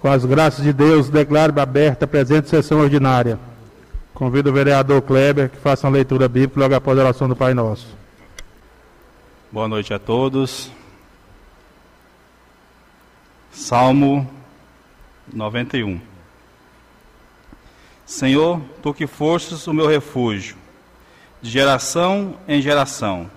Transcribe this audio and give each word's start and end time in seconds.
Com 0.00 0.08
as 0.08 0.24
graças 0.24 0.64
de 0.64 0.72
Deus, 0.72 1.10
declaro 1.10 1.60
aberta 1.60 2.04
a 2.04 2.08
presente 2.08 2.48
sessão 2.48 2.80
ordinária. 2.80 3.38
Convido 4.14 4.50
o 4.50 4.52
vereador 4.52 5.02
Kleber 5.02 5.50
que 5.50 5.56
faça 5.56 5.86
uma 5.86 5.92
leitura 5.92 6.28
bíblica 6.28 6.60
logo 6.60 6.74
após 6.74 6.98
a 6.98 7.02
oração 7.02 7.28
do 7.28 7.34
Pai 7.34 7.52
Nosso. 7.52 7.96
Boa 9.50 9.66
noite 9.66 9.92
a 9.92 9.98
todos. 9.98 10.70
Salmo 13.50 14.28
91. 15.32 16.00
Senhor, 18.06 18.60
tu 18.82 18.94
que 18.94 19.06
fostes 19.06 19.66
o 19.66 19.74
meu 19.74 19.86
refúgio, 19.86 20.56
de 21.42 21.50
geração 21.50 22.36
em 22.46 22.62
geração, 22.62 23.30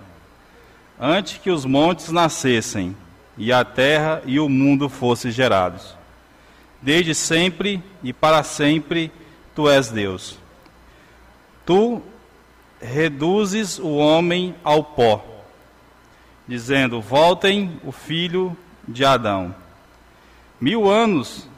antes 0.98 1.38
que 1.38 1.50
os 1.50 1.64
montes 1.64 2.10
nascessem 2.10 2.96
e 3.36 3.52
a 3.52 3.64
terra 3.64 4.22
e 4.24 4.38
o 4.38 4.48
mundo 4.48 4.88
fossem 4.88 5.30
gerados. 5.30 6.01
Desde 6.82 7.14
sempre 7.14 7.80
e 8.02 8.12
para 8.12 8.42
sempre 8.42 9.12
tu 9.54 9.70
és 9.70 9.88
Deus. 9.88 10.36
Tu 11.64 12.02
reduzes 12.80 13.78
o 13.78 13.94
homem 13.94 14.54
ao 14.64 14.82
pó, 14.82 15.24
dizendo: 16.46 17.00
Voltem 17.00 17.80
o 17.84 17.92
filho 17.92 18.56
de 18.86 19.04
Adão. 19.04 19.54
Mil 20.60 20.90
anos 20.90 21.48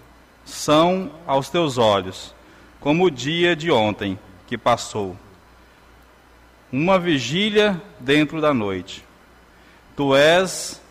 são 0.44 1.10
aos 1.26 1.48
teus 1.48 1.78
olhos, 1.78 2.34
como 2.78 3.04
o 3.04 3.10
dia 3.10 3.56
de 3.56 3.70
ontem 3.70 4.18
que 4.46 4.58
passou. 4.58 5.16
Uma 6.70 6.98
vigília 6.98 7.80
dentro 7.98 8.40
da 8.40 8.52
noite. 8.52 9.04
Tu 9.96 10.14
és, 10.14 10.82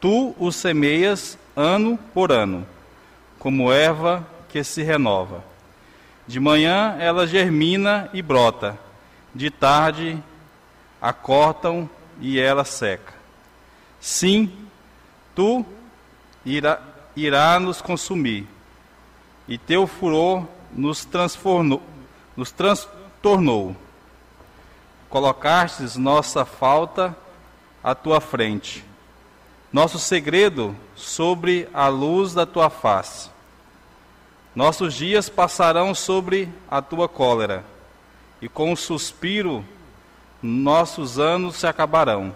tu 0.00 0.34
o 0.38 0.50
semeias 0.50 1.38
ano 1.56 1.98
por 2.12 2.32
ano, 2.32 2.66
como 3.42 3.72
erva 3.72 4.24
que 4.48 4.62
se 4.62 4.84
renova. 4.84 5.42
De 6.28 6.38
manhã 6.38 6.96
ela 7.00 7.26
germina 7.26 8.08
e 8.12 8.22
brota, 8.22 8.78
de 9.34 9.50
tarde 9.50 10.22
a 11.00 11.12
cortam 11.12 11.90
e 12.20 12.38
ela 12.38 12.64
seca. 12.64 13.12
Sim, 14.00 14.48
tu 15.34 15.66
irá, 16.46 16.80
irá 17.16 17.58
nos 17.58 17.82
consumir, 17.82 18.46
e 19.48 19.58
teu 19.58 19.88
furor 19.88 20.46
nos 20.70 21.04
transformou, 21.04 21.82
nos 22.36 22.52
transtornou. 22.52 23.74
Colocastes 25.08 25.96
nossa 25.96 26.44
falta 26.44 27.16
à 27.82 27.92
tua 27.92 28.20
frente, 28.20 28.84
nosso 29.72 29.98
segredo 29.98 30.76
sobre 30.94 31.68
a 31.74 31.88
luz 31.88 32.34
da 32.34 32.46
tua 32.46 32.70
face. 32.70 33.31
Nossos 34.54 34.94
dias 34.94 35.28
passarão 35.28 35.94
sobre 35.94 36.48
a 36.70 36.82
tua 36.82 37.08
cólera, 37.08 37.64
e 38.40 38.48
com 38.48 38.72
o 38.72 38.76
suspiro 38.76 39.64
nossos 40.42 41.18
anos 41.18 41.56
se 41.56 41.66
acabarão. 41.66 42.34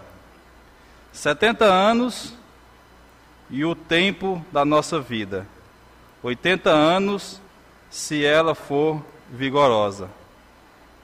Setenta 1.11 1.65
anos 1.65 2.33
e 3.49 3.63
o 3.63 3.75
tempo 3.75 4.43
da 4.51 4.65
nossa 4.65 4.99
vida 4.99 5.47
80 6.23 6.69
anos, 6.69 7.39
se 7.89 8.25
ela 8.25 8.55
for 8.55 9.01
vigorosa. 9.31 10.09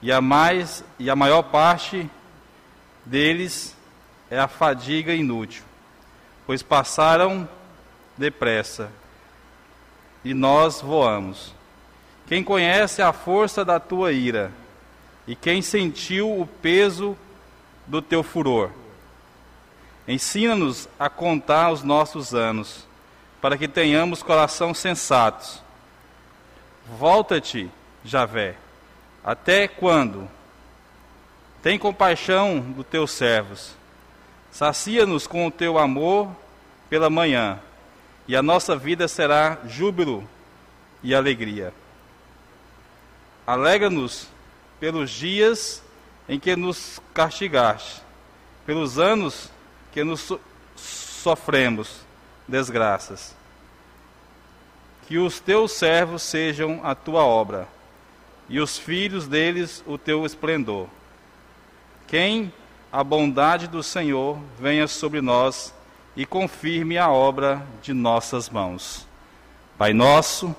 E 0.02 0.12
a 0.12 0.20
mais 0.20 0.84
e 1.00 1.10
a 1.10 1.16
maior 1.16 1.44
parte 1.44 2.10
deles 3.06 3.76
é 4.30 4.40
a 4.40 4.48
fadiga 4.48 5.14
inútil, 5.14 5.64
pois 6.46 6.62
passaram 6.62 7.48
depressa 8.18 8.92
e 10.24 10.34
nós 10.34 10.82
voamos. 10.82 11.54
Quem 12.28 12.44
conhece 12.44 13.02
a 13.02 13.12
força 13.12 13.66
da 13.66 13.80
tua 13.80 14.12
ira 14.12 14.52
e 15.28 15.36
quem 15.36 15.62
sentiu 15.62 16.40
o 16.40 16.48
peso 16.48 17.18
do 17.86 18.02
teu 18.02 18.24
furor? 18.24 18.72
Ensina-nos 20.08 20.88
a 21.00 21.10
contar 21.10 21.72
os 21.72 21.84
nossos 21.84 22.34
anos 22.34 22.86
para 23.42 23.58
que 23.58 23.68
tenhamos 23.68 24.24
coração 24.24 24.74
sensatos. 24.74 25.62
Volta-te, 26.98 27.70
Javé. 28.04 28.56
Até 29.24 29.68
quando? 29.68 30.30
Tem 31.62 31.80
compaixão 31.80 32.60
dos 32.60 32.86
teus 32.86 33.12
servos. 33.12 33.76
Sacia-nos 34.52 35.26
com 35.26 35.48
o 35.48 35.52
teu 35.52 35.78
amor 35.78 36.30
pela 36.90 37.10
manhã, 37.10 37.60
e 38.28 38.36
a 38.36 38.42
nossa 38.42 38.76
vida 38.76 39.08
será 39.08 39.60
júbilo 39.68 40.28
e 41.02 41.14
alegria. 41.14 41.74
Alegra-nos 43.46 44.28
pelos 44.80 45.12
dias 45.12 45.84
em 46.28 46.40
que 46.40 46.56
nos 46.56 47.02
castigaste, 47.14 48.02
pelos 48.66 48.98
anos 48.98 49.52
que 49.92 50.04
nos 50.04 50.22
so 50.22 50.40
sofremos 50.76 52.02
desgraças. 52.48 53.34
Que 55.08 55.18
os 55.18 55.40
teus 55.40 55.72
servos 55.72 56.22
sejam 56.22 56.82
a 56.84 56.94
tua 56.94 57.24
obra, 57.24 57.68
e 58.50 58.60
os 58.60 58.78
filhos 58.78 59.26
deles 59.26 59.84
o 59.88 59.98
teu 59.98 60.26
esplendor. 60.26 60.88
Quem 62.08 62.52
a 62.92 63.04
bondade 63.04 63.68
do 63.68 63.82
Senhor 63.82 64.38
venha 64.60 64.88
sobre 64.88 65.22
nós 65.22 65.74
e 66.16 66.26
confirme 66.26 66.98
a 66.98 67.10
obra 67.10 67.62
de 67.82 67.94
nossas 67.94 68.50
mãos. 68.50 69.08
Pai 69.78 69.94
nosso. 69.94 70.56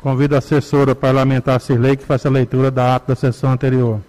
Convido 0.00 0.34
a 0.34 0.38
assessora 0.38 0.94
parlamentar 0.94 1.60
Cirlei 1.60 1.96
que 1.96 2.04
faça 2.04 2.28
a 2.28 2.30
leitura 2.30 2.70
da 2.70 2.96
ata 2.96 3.08
da 3.08 3.16
sessão 3.16 3.50
anterior. 3.50 4.00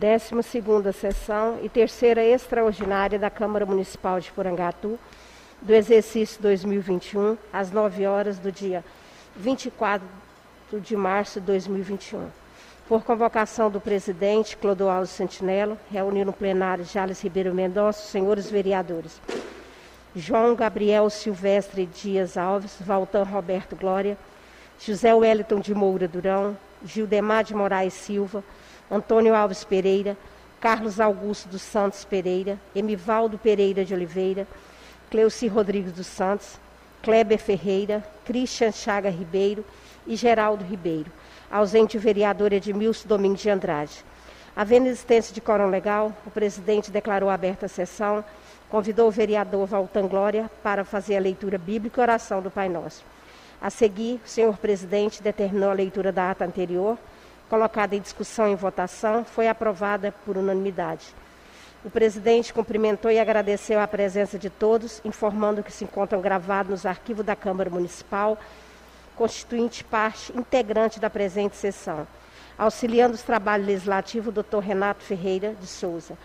décima 0.00 0.42
segunda 0.42 0.92
sessão 0.92 1.58
e 1.62 1.68
terceira 1.68 2.24
extraordinária 2.24 3.18
da 3.18 3.28
Câmara 3.28 3.66
Municipal 3.66 4.18
de 4.18 4.32
Porangatu, 4.32 4.98
do 5.60 5.74
exercício 5.74 6.40
2021, 6.40 7.36
às 7.52 7.70
9 7.70 8.06
horas 8.06 8.38
do 8.38 8.50
dia 8.50 8.82
24 9.36 10.08
de 10.80 10.96
março 10.96 11.38
de 11.38 11.44
2021. 11.44 12.39
Por 12.90 13.04
convocação 13.04 13.70
do 13.70 13.80
presidente 13.80 14.56
Clodoaldo 14.56 15.06
Sentinelo, 15.06 15.78
reunindo 15.92 16.24
no 16.24 16.32
plenário 16.32 16.84
Jales 16.84 17.20
Ribeiro 17.20 17.54
Mendonça, 17.54 18.02
senhores 18.02 18.50
vereadores. 18.50 19.22
João 20.12 20.56
Gabriel 20.56 21.08
Silvestre 21.08 21.86
Dias 21.86 22.36
Alves, 22.36 22.78
Valtan 22.80 23.22
Roberto 23.22 23.76
Glória, 23.76 24.18
José 24.76 25.14
Wellington 25.14 25.60
de 25.60 25.72
Moura 25.72 26.08
Durão, 26.08 26.58
Gildemar 26.84 27.44
de 27.44 27.54
Moraes 27.54 27.94
Silva, 27.94 28.42
Antônio 28.90 29.36
Alves 29.36 29.62
Pereira, 29.62 30.16
Carlos 30.60 30.98
Augusto 30.98 31.48
dos 31.48 31.62
Santos 31.62 32.04
Pereira, 32.04 32.58
Emivaldo 32.74 33.38
Pereira 33.38 33.84
de 33.84 33.94
Oliveira, 33.94 34.48
Cleuci 35.12 35.46
Rodrigues 35.46 35.92
dos 35.92 36.08
Santos, 36.08 36.58
Kleber 37.04 37.38
Ferreira, 37.38 38.04
Christian 38.24 38.72
Chaga 38.72 39.10
Ribeiro 39.10 39.64
e 40.08 40.16
Geraldo 40.16 40.64
Ribeiro. 40.64 41.12
Ausente 41.50 41.96
o 41.96 42.00
vereador 42.00 42.52
Edmilson 42.52 43.08
Domingos 43.08 43.40
de 43.40 43.50
Andrade. 43.50 44.04
Havendo 44.54 44.86
existência 44.86 45.34
de 45.34 45.40
quórum 45.40 45.68
legal, 45.68 46.12
o 46.24 46.30
presidente 46.30 46.92
declarou 46.92 47.28
aberta 47.28 47.66
a 47.66 47.68
sessão, 47.68 48.24
convidou 48.68 49.08
o 49.08 49.10
vereador 49.10 49.66
Valtan 49.66 50.06
Glória 50.06 50.48
para 50.62 50.84
fazer 50.84 51.16
a 51.16 51.20
leitura 51.20 51.58
bíblica 51.58 52.00
e 52.00 52.02
oração 52.02 52.40
do 52.40 52.52
Pai 52.52 52.68
Nosso. 52.68 53.04
A 53.60 53.68
seguir, 53.68 54.20
o 54.24 54.28
senhor 54.28 54.56
presidente 54.58 55.20
determinou 55.20 55.70
a 55.70 55.74
leitura 55.74 56.12
da 56.12 56.30
ata 56.30 56.44
anterior, 56.44 56.96
colocada 57.48 57.96
em 57.96 58.00
discussão 58.00 58.48
e 58.48 58.54
votação, 58.54 59.24
foi 59.24 59.48
aprovada 59.48 60.14
por 60.24 60.36
unanimidade. 60.36 61.12
O 61.84 61.90
presidente 61.90 62.54
cumprimentou 62.54 63.10
e 63.10 63.18
agradeceu 63.18 63.80
a 63.80 63.88
presença 63.88 64.38
de 64.38 64.48
todos, 64.48 65.00
informando 65.04 65.64
que 65.64 65.72
se 65.72 65.82
encontram 65.82 66.20
gravados 66.20 66.70
nos 66.70 66.86
arquivos 66.86 67.26
da 67.26 67.34
Câmara 67.34 67.70
Municipal, 67.70 68.38
constituinte 69.20 69.84
parte 69.84 70.32
integrante 70.34 70.98
da 70.98 71.10
presente 71.10 71.54
sessão. 71.54 72.08
Auxiliando 72.56 73.14
os 73.14 73.22
trabalhos 73.22 73.66
legislativos, 73.66 74.28
o 74.28 74.32
doutor 74.32 74.60
Renato 74.60 75.04
Ferreira 75.04 75.54
de 75.60 75.66
Souza. 75.66 76.16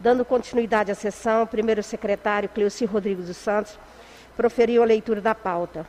Dando 0.00 0.24
continuidade 0.24 0.90
à 0.90 0.96
sessão, 0.96 1.44
o 1.44 1.46
primeiro 1.46 1.80
secretário, 1.80 2.48
Cleuci 2.48 2.84
Rodrigues 2.84 3.26
dos 3.26 3.36
Santos, 3.36 3.78
proferiu 4.36 4.82
a 4.82 4.84
leitura 4.84 5.20
da 5.20 5.32
pauta. 5.32 5.86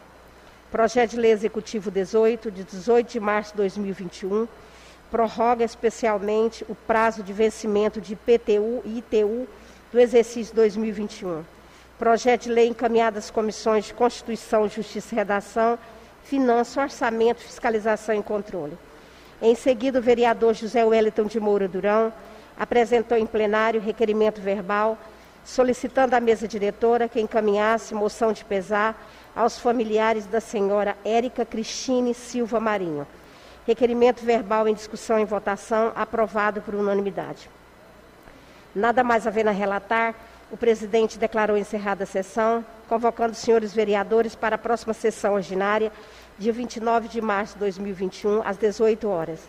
Projeto 0.69 1.11
de 1.11 1.17
Lei 1.17 1.31
Executivo 1.31 1.89
18, 1.89 2.51
de 2.51 2.63
18 2.63 3.11
de 3.11 3.19
março 3.19 3.53
de 3.53 3.57
2021, 3.57 4.47
prorroga 5.09 5.65
especialmente 5.65 6.63
o 6.69 6.75
prazo 6.75 7.23
de 7.23 7.33
vencimento 7.33 7.99
de 7.99 8.13
IPTU 8.13 8.83
e 8.85 8.99
ITU 8.99 9.47
do 9.91 9.99
exercício 9.99 10.53
2021. 10.53 11.43
Projeto 11.97 12.43
de 12.43 12.51
lei 12.51 12.67
encaminhado 12.67 13.17
às 13.17 13.31
comissões 13.31 13.85
de 13.85 13.95
Constituição, 13.95 14.69
Justiça 14.69 15.15
e 15.15 15.17
Redação, 15.17 15.79
Finanças, 16.23 16.77
Orçamento, 16.77 17.41
Fiscalização 17.41 18.15
e 18.15 18.23
Controle. 18.23 18.77
Em 19.41 19.55
seguida, 19.55 19.99
o 19.99 20.01
vereador 20.01 20.53
José 20.53 20.83
Wellington 20.85 21.25
de 21.25 21.39
Moura 21.39 21.67
Durão 21.67 22.13
apresentou 22.57 23.17
em 23.17 23.25
plenário 23.25 23.81
requerimento 23.81 24.39
verbal 24.39 24.97
solicitando 25.43 26.15
à 26.15 26.19
mesa 26.19 26.47
diretora 26.47 27.09
que 27.09 27.19
encaminhasse 27.19 27.95
moção 27.95 28.31
de 28.31 28.45
pesar 28.45 28.95
aos 29.35 29.59
familiares 29.59 30.25
da 30.25 30.39
senhora 30.39 30.95
Érica 31.03 31.45
Cristine 31.45 32.13
Silva 32.13 32.59
Marinho. 32.59 33.07
Requerimento 33.65 34.23
verbal 34.23 34.67
em 34.67 34.73
discussão 34.73 35.19
e 35.19 35.25
votação, 35.25 35.91
aprovado 35.95 36.61
por 36.61 36.75
unanimidade. 36.75 37.49
Nada 38.73 39.03
mais 39.03 39.27
a 39.27 39.29
relatar, 39.51 40.15
o 40.51 40.57
presidente 40.57 41.17
declarou 41.17 41.57
encerrada 41.57 42.03
a 42.03 42.07
sessão, 42.07 42.63
convocando 42.89 43.31
os 43.31 43.37
senhores 43.37 43.73
vereadores 43.73 44.35
para 44.35 44.55
a 44.55 44.59
próxima 44.59 44.93
sessão 44.93 45.35
ordinária, 45.35 45.91
dia 46.37 46.51
29 46.51 47.07
de 47.07 47.21
março 47.21 47.53
de 47.53 47.59
2021, 47.59 48.41
às 48.43 48.57
18 48.57 49.07
horas. 49.07 49.39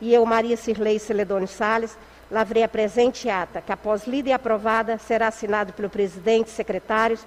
E 0.00 0.14
eu, 0.14 0.24
Maria 0.24 0.56
Cirlei 0.56 0.98
Celedônio 0.98 1.48
Sales, 1.48 1.98
lavrei 2.30 2.62
a 2.62 2.68
presente 2.68 3.28
ata, 3.28 3.60
que 3.60 3.72
após 3.72 4.06
lida 4.06 4.28
e 4.28 4.32
aprovada, 4.32 4.98
será 4.98 5.28
assinado 5.28 5.72
pelo 5.72 5.90
presidente 5.90 6.48
e 6.48 6.50
secretários, 6.50 7.26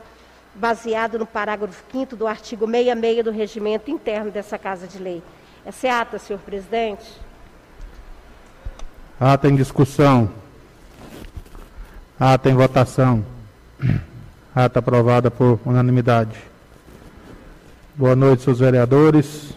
baseado 0.55 1.19
no 1.19 1.25
parágrafo 1.25 1.83
5 1.91 2.15
do 2.15 2.25
artigo 2.25 2.65
66 2.65 3.23
do 3.23 3.31
regimento 3.31 3.91
interno 3.91 4.31
dessa 4.31 4.57
Casa 4.57 4.87
de 4.87 4.97
Lei. 4.97 5.21
Essa 5.65 5.87
é 5.87 5.91
ata, 5.91 6.17
senhor 6.17 6.39
presidente. 6.39 7.05
Ata 9.19 9.49
em 9.49 9.55
discussão. 9.55 10.29
Ata 12.19 12.49
em 12.49 12.53
votação. 12.53 13.25
Ata 14.53 14.79
aprovada 14.79 15.31
por 15.31 15.57
unanimidade. 15.63 16.37
Boa 17.95 18.13
noite, 18.13 18.43
seus 18.43 18.59
vereadores. 18.59 19.53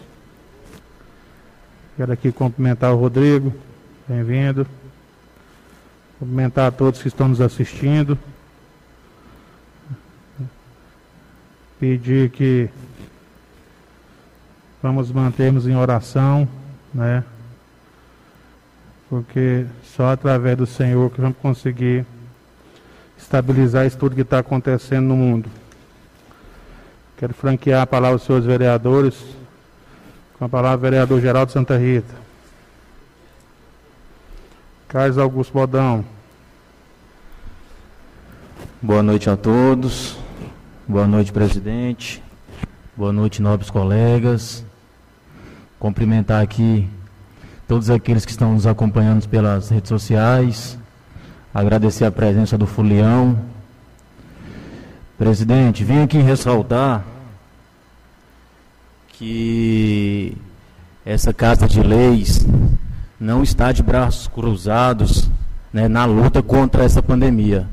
Quero 1.97 2.13
aqui 2.13 2.31
cumprimentar 2.31 2.93
o 2.93 2.97
Rodrigo. 2.97 3.53
Bem-vindo. 4.07 4.65
Cumprimentar 6.17 6.67
a 6.67 6.71
todos 6.71 7.01
que 7.01 7.09
estão 7.09 7.27
nos 7.27 7.41
assistindo. 7.41 8.17
Pedir 11.81 12.29
que 12.29 12.69
vamos 14.81 15.11
mantermos 15.11 15.67
em 15.67 15.75
oração, 15.75 16.47
né? 16.93 17.25
Porque 19.09 19.65
só 19.83 20.13
através 20.13 20.55
do 20.55 20.65
Senhor 20.65 21.11
que 21.11 21.19
vamos 21.19 21.37
conseguir 21.39 22.05
estabilizar 23.17 23.85
isso 23.85 23.97
tudo 23.97 24.15
que 24.15 24.21
está 24.21 24.39
acontecendo 24.39 25.07
no 25.07 25.15
mundo. 25.15 25.49
Quero 27.17 27.33
franquear 27.33 27.81
a 27.81 27.87
palavra 27.87 28.15
aos 28.15 28.23
senhores 28.23 28.45
vereadores, 28.45 29.15
com 30.37 30.45
a 30.45 30.49
palavra 30.49 30.77
vereador 30.77 31.21
Geraldo 31.21 31.51
Santa 31.51 31.77
Rita. 31.77 32.13
Carlos 34.87 35.17
Augusto 35.17 35.53
Bodão. 35.53 36.05
Boa 38.81 39.01
noite 39.01 39.29
a 39.29 39.37
todos. 39.37 40.17
Boa 40.87 41.07
noite, 41.07 41.31
presidente. 41.31 42.21
Boa 42.95 43.13
noite, 43.13 43.41
nobres 43.41 43.69
colegas. 43.69 44.63
Cumprimentar 45.79 46.43
aqui 46.43 46.87
todos 47.67 47.89
aqueles 47.89 48.25
que 48.25 48.31
estão 48.31 48.53
nos 48.53 48.67
acompanhando 48.67 49.27
pelas 49.27 49.69
redes 49.69 49.89
sociais. 49.89 50.77
Agradecer 51.53 52.05
a 52.05 52.11
presença 52.11 52.57
do 52.57 52.65
Fulião. 52.65 53.37
Presidente, 55.19 55.83
vim 55.83 56.01
aqui 56.01 56.17
ressaltar 56.17 57.05
que 59.09 60.35
essa 61.05 61.31
Casa 61.31 61.67
de 61.67 61.83
Leis 61.83 62.43
não 63.19 63.43
está 63.43 63.71
de 63.71 63.83
braços 63.83 64.27
cruzados 64.27 65.29
né, 65.71 65.87
na 65.87 66.05
luta 66.05 66.41
contra 66.41 66.83
essa 66.85 67.03
pandemia. 67.03 67.67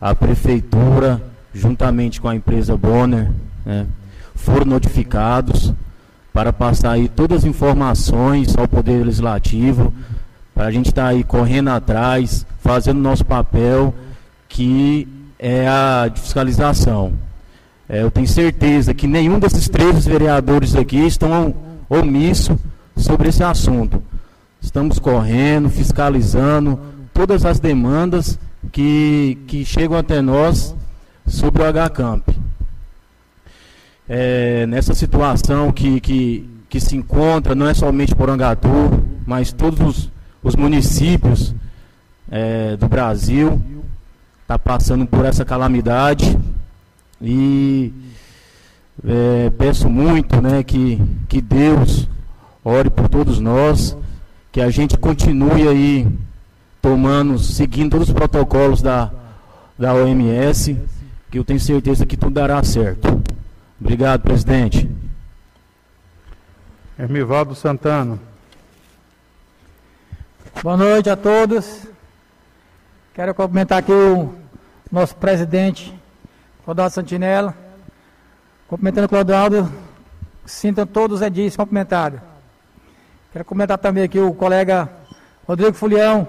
A 0.00 0.14
prefeitura, 0.14 1.22
juntamente 1.52 2.18
com 2.18 2.30
a 2.30 2.34
empresa 2.34 2.74
Bonner, 2.78 3.30
né, 3.62 3.86
foram 4.34 4.64
notificados 4.64 5.74
para 6.32 6.50
passar 6.50 6.92
aí 6.92 7.10
todas 7.10 7.40
as 7.40 7.44
informações 7.44 8.56
ao 8.56 8.66
Poder 8.66 9.04
Legislativo, 9.04 9.92
para 10.54 10.66
a 10.66 10.70
gente 10.70 10.86
estar 10.88 11.02
tá 11.02 11.08
aí 11.08 11.24
correndo 11.24 11.68
atrás, 11.68 12.46
fazendo 12.60 13.00
nosso 13.00 13.24
papel, 13.24 13.94
que 14.48 15.08
é 15.38 15.66
a 15.66 16.08
de 16.08 16.20
fiscalização. 16.20 17.12
É, 17.88 18.02
eu 18.02 18.10
tenho 18.10 18.28
certeza 18.28 18.94
que 18.94 19.06
nenhum 19.06 19.38
desses 19.38 19.68
três 19.68 20.06
vereadores 20.06 20.74
aqui 20.74 21.04
estão 21.06 21.54
omissos 21.88 22.56
sobre 22.96 23.28
esse 23.28 23.42
assunto. 23.42 24.02
Estamos 24.60 24.98
correndo, 24.98 25.68
fiscalizando 25.68 26.78
todas 27.12 27.44
as 27.44 27.58
demandas 27.58 28.38
que, 28.70 29.38
que 29.46 29.64
chegam 29.64 29.98
até 29.98 30.22
nós 30.22 30.74
sobre 31.26 31.62
o 31.62 31.66
HCamp. 31.66 32.22
É, 34.08 34.66
nessa 34.66 34.94
situação 34.94 35.72
que, 35.72 36.00
que, 36.00 36.48
que 36.68 36.80
se 36.80 36.96
encontra, 36.96 37.54
não 37.54 37.66
é 37.66 37.74
somente 37.74 38.14
Porangatu, 38.14 39.02
mas 39.26 39.52
todos 39.52 39.80
os, 39.80 40.10
os 40.42 40.56
municípios 40.56 41.54
é, 42.30 42.76
do 42.76 42.88
Brasil 42.88 43.60
está 44.42 44.58
passando 44.58 45.06
por 45.06 45.24
essa 45.24 45.44
calamidade 45.44 46.38
e 47.20 47.92
é, 49.06 49.50
peço 49.50 49.88
muito 49.88 50.40
né, 50.40 50.62
que, 50.62 51.00
que 51.28 51.40
Deus 51.40 52.08
ore 52.64 52.90
por 52.90 53.08
todos 53.08 53.38
nós 53.38 53.96
que 54.50 54.60
a 54.60 54.68
gente 54.68 54.98
continue 54.98 55.66
aí 55.66 56.06
tomando, 56.82 57.38
seguindo 57.38 57.92
todos 57.92 58.08
os 58.08 58.14
protocolos 58.14 58.82
da, 58.82 59.10
da 59.78 59.94
OMS, 59.94 60.76
que 61.30 61.38
eu 61.38 61.44
tenho 61.44 61.60
certeza 61.60 62.04
que 62.04 62.16
tudo 62.16 62.34
dará 62.34 62.62
certo. 62.62 63.22
Obrigado, 63.80 64.20
presidente. 64.20 64.90
Hermivaldo 66.98 67.54
Santana. 67.54 68.31
Boa 70.60 70.76
noite 70.76 71.10
a 71.10 71.16
todos. 71.16 71.88
Quero 73.14 73.34
cumprimentar 73.34 73.78
aqui 73.78 73.90
o 73.90 74.32
nosso 74.92 75.16
presidente, 75.16 75.92
Clodoaldo 76.64 76.94
Santinella. 76.94 77.56
Cumprimentando 78.68 79.06
o 79.06 79.08
Clodoaldo, 79.08 79.72
sintam 80.46 80.86
todos 80.86 81.16
os 81.16 81.26
edis 81.26 81.56
cumprimentados. 81.56 82.20
Quero 83.32 83.44
comentar 83.44 83.76
também 83.76 84.04
aqui 84.04 84.20
o 84.20 84.32
colega 84.32 84.88
Rodrigo 85.48 85.72
Fulião. 85.72 86.28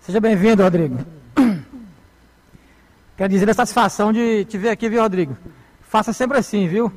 Seja 0.00 0.18
bem-vindo, 0.18 0.62
Rodrigo. 0.62 0.98
Quero 3.18 3.28
dizer 3.28 3.50
a 3.50 3.54
satisfação 3.54 4.14
de 4.14 4.46
te 4.46 4.56
ver 4.56 4.70
aqui, 4.70 4.88
viu, 4.88 5.02
Rodrigo? 5.02 5.36
Faça 5.82 6.10
sempre 6.10 6.38
assim, 6.38 6.66
viu? 6.68 6.90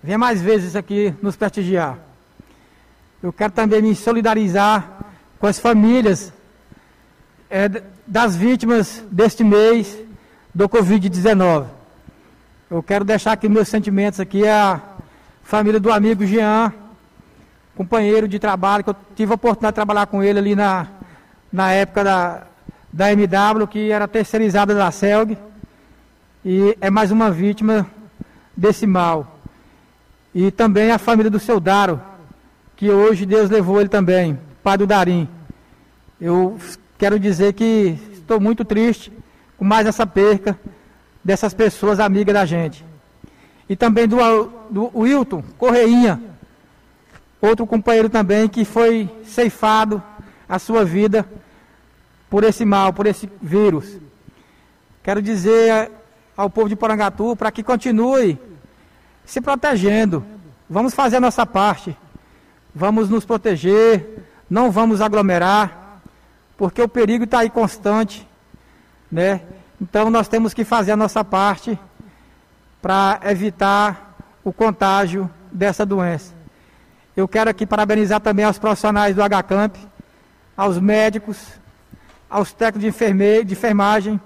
Venha 0.00 0.18
mais 0.18 0.40
vezes 0.40 0.76
aqui 0.76 1.12
nos 1.20 1.34
prestigiar. 1.34 1.98
Eu 3.22 3.32
quero 3.32 3.52
também 3.52 3.82
me 3.82 3.94
solidarizar 3.94 5.09
com 5.40 5.46
as 5.46 5.58
famílias 5.58 6.32
é, 7.50 7.82
das 8.06 8.36
vítimas 8.36 9.02
deste 9.10 9.42
mês 9.42 9.98
do 10.54 10.68
Covid-19. 10.68 11.64
Eu 12.70 12.82
quero 12.82 13.06
deixar 13.06 13.32
aqui 13.32 13.48
meus 13.48 13.68
sentimentos 13.68 14.20
aqui 14.20 14.46
a 14.46 14.80
família 15.42 15.80
do 15.80 15.90
amigo 15.90 16.26
Jean, 16.26 16.72
companheiro 17.74 18.28
de 18.28 18.38
trabalho, 18.38 18.84
que 18.84 18.90
eu 18.90 18.96
tive 19.16 19.32
a 19.32 19.34
oportunidade 19.34 19.72
de 19.72 19.76
trabalhar 19.76 20.06
com 20.06 20.22
ele 20.22 20.38
ali 20.38 20.54
na, 20.54 20.86
na 21.50 21.72
época 21.72 22.04
da, 22.04 22.42
da 22.92 23.10
MW, 23.10 23.66
que 23.66 23.90
era 23.90 24.06
terceirizada 24.06 24.74
da 24.74 24.90
CELG, 24.90 25.38
e 26.44 26.76
é 26.82 26.90
mais 26.90 27.10
uma 27.10 27.30
vítima 27.30 27.86
desse 28.54 28.86
mal. 28.86 29.38
E 30.34 30.50
também 30.50 30.90
a 30.90 30.98
família 30.98 31.30
do 31.30 31.40
seu 31.40 31.58
Daro, 31.58 32.00
que 32.76 32.90
hoje 32.90 33.24
Deus 33.24 33.48
levou 33.48 33.80
ele 33.80 33.88
também, 33.88 34.38
do 34.78 34.86
Darim. 34.86 35.28
Eu 36.20 36.58
quero 36.98 37.18
dizer 37.18 37.54
que 37.54 37.98
estou 38.12 38.40
muito 38.40 38.64
triste 38.64 39.12
com 39.56 39.64
mais 39.64 39.86
essa 39.86 40.06
perca 40.06 40.58
dessas 41.24 41.54
pessoas 41.54 41.98
amigas 41.98 42.34
da 42.34 42.44
gente. 42.44 42.84
E 43.68 43.76
também 43.76 44.06
do, 44.06 44.16
do 44.70 44.90
Wilton 44.94 45.42
Correinha, 45.56 46.20
outro 47.40 47.66
companheiro 47.66 48.08
também 48.08 48.48
que 48.48 48.64
foi 48.64 49.08
ceifado 49.24 50.02
a 50.48 50.58
sua 50.58 50.84
vida 50.84 51.26
por 52.28 52.44
esse 52.44 52.64
mal, 52.64 52.92
por 52.92 53.06
esse 53.06 53.30
vírus. 53.40 53.98
Quero 55.02 55.22
dizer 55.22 55.90
ao 56.36 56.50
povo 56.50 56.68
de 56.68 56.76
Porangatu 56.76 57.34
para 57.34 57.50
que 57.50 57.62
continue 57.62 58.38
se 59.24 59.40
protegendo. 59.40 60.24
Vamos 60.68 60.94
fazer 60.94 61.16
a 61.16 61.20
nossa 61.20 61.46
parte. 61.46 61.96
Vamos 62.74 63.08
nos 63.08 63.24
proteger, 63.24 64.29
não 64.50 64.72
vamos 64.72 65.00
aglomerar, 65.00 66.00
porque 66.56 66.82
o 66.82 66.88
perigo 66.88 67.22
está 67.22 67.38
aí 67.38 67.48
constante, 67.48 68.28
né? 69.10 69.42
Então 69.80 70.10
nós 70.10 70.26
temos 70.26 70.52
que 70.52 70.64
fazer 70.64 70.90
a 70.90 70.96
nossa 70.96 71.24
parte 71.24 71.78
para 72.82 73.20
evitar 73.24 74.18
o 74.42 74.52
contágio 74.52 75.30
dessa 75.52 75.86
doença. 75.86 76.34
Eu 77.16 77.28
quero 77.28 77.48
aqui 77.48 77.64
parabenizar 77.64 78.20
também 78.20 78.44
aos 78.44 78.58
profissionais 78.58 79.14
do 79.14 79.22
HCamp, 79.22 79.76
aos 80.56 80.78
médicos, 80.78 81.38
aos 82.28 82.52
técnicos 82.52 82.98
de, 82.98 83.44
de 83.44 83.52
enfermagem, 83.52 84.20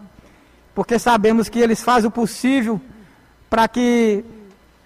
porque 0.74 0.98
sabemos 0.98 1.48
que 1.48 1.60
eles 1.60 1.82
fazem 1.82 2.08
o 2.08 2.10
possível 2.10 2.80
para 3.50 3.68
que 3.68 4.24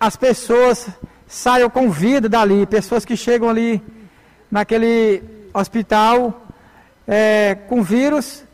as 0.00 0.16
pessoas 0.16 0.88
saiam 1.26 1.70
com 1.70 1.90
vida 1.90 2.28
dali, 2.28 2.66
pessoas 2.66 3.04
que 3.04 3.16
chegam 3.16 3.48
ali 3.48 3.82
naquele 4.50 5.22
hospital 5.52 6.46
é, 7.06 7.54
com 7.54 7.82
vírus, 7.82 8.44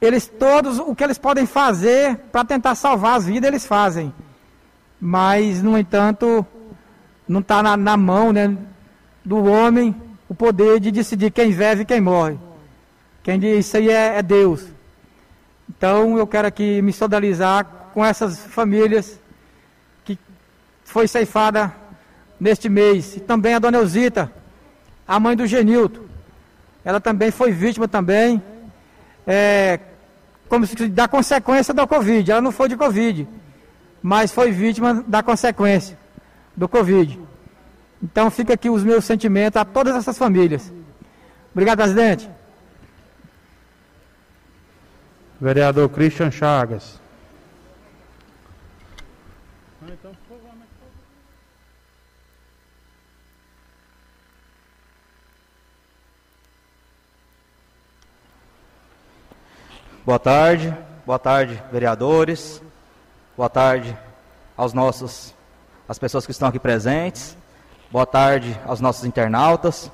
eles 0.00 0.26
todos, 0.26 0.78
o 0.78 0.94
que 0.94 1.04
eles 1.04 1.18
podem 1.18 1.46
fazer 1.46 2.16
para 2.30 2.44
tentar 2.44 2.74
salvar 2.74 3.16
as 3.16 3.24
vidas, 3.24 3.48
eles 3.48 3.66
fazem. 3.66 4.12
Mas, 5.00 5.62
no 5.62 5.78
entanto, 5.78 6.44
não 7.26 7.40
está 7.40 7.62
na, 7.62 7.76
na, 7.76 7.96
mão 7.96 8.32
né, 8.32 8.56
do 9.24 9.44
homem 9.44 9.94
o 10.28 10.34
poder 10.34 10.80
de 10.80 10.90
decidir 10.90 11.30
quem 11.30 11.50
vive 11.50 11.82
e 11.82 11.84
quem 11.84 12.00
morre. 12.00 12.38
Quem 13.22 13.38
diz 13.38 13.66
isso 13.66 13.76
aí 13.76 13.90
é, 13.90 14.18
é 14.18 14.22
Deus. 14.22 14.66
Então, 15.68 16.18
eu 16.18 16.26
quero 16.26 16.48
aqui 16.48 16.82
me 16.82 16.92
solidarizar 16.92 17.64
com 17.94 18.04
essas 18.04 18.38
famílias 18.38 19.20
que 20.04 20.18
foi 20.84 21.06
ceifada 21.06 21.72
neste 22.40 22.68
mês. 22.68 23.16
E 23.16 23.20
também 23.20 23.54
a 23.54 23.58
dona 23.58 23.78
Elzita, 23.78 24.32
a 25.06 25.18
mãe 25.20 25.36
do 25.36 25.46
Genilto. 25.46 26.08
Ela 26.84 27.00
também 27.00 27.30
foi 27.30 27.52
vítima 27.52 27.86
também, 27.86 28.42
é, 29.26 29.78
como 30.48 30.66
se 30.66 30.88
da 30.88 31.06
consequência 31.06 31.72
da 31.72 31.86
Covid. 31.86 32.30
Ela 32.30 32.40
não 32.40 32.52
foi 32.52 32.68
de 32.68 32.76
Covid, 32.76 33.28
mas 34.02 34.32
foi 34.32 34.50
vítima 34.50 35.04
da 35.06 35.22
consequência 35.22 35.98
do 36.56 36.68
Covid. 36.68 37.18
Então 38.02 38.30
fica 38.30 38.54
aqui 38.54 38.68
os 38.68 38.82
meus 38.82 39.04
sentimentos 39.04 39.60
a 39.60 39.64
todas 39.64 39.94
essas 39.94 40.18
famílias. 40.18 40.72
Obrigado, 41.52 41.78
presidente. 41.78 42.28
Vereador 45.40 45.88
Christian 45.88 46.30
Chagas. 46.30 47.00
Boa 60.04 60.18
tarde, 60.18 60.76
boa 61.06 61.18
tarde, 61.18 61.62
vereadores. 61.70 62.60
Boa 63.36 63.48
tarde 63.48 63.96
aos 64.56 64.72
nossos, 64.72 65.32
as 65.88 65.96
pessoas 65.96 66.26
que 66.26 66.32
estão 66.32 66.48
aqui 66.48 66.58
presentes. 66.58 67.36
Boa 67.88 68.04
tarde 68.04 68.58
aos 68.66 68.80
nossos 68.80 69.04
internautas. 69.04 69.92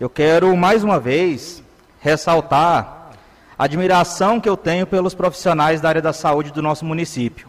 Eu 0.00 0.08
quero 0.08 0.56
mais 0.56 0.82
uma 0.82 0.98
vez 0.98 1.62
ressaltar 2.00 3.10
a 3.58 3.64
admiração 3.64 4.40
que 4.40 4.48
eu 4.48 4.56
tenho 4.56 4.86
pelos 4.86 5.12
profissionais 5.12 5.82
da 5.82 5.90
área 5.90 6.00
da 6.00 6.14
saúde 6.14 6.50
do 6.50 6.62
nosso 6.62 6.86
município. 6.86 7.48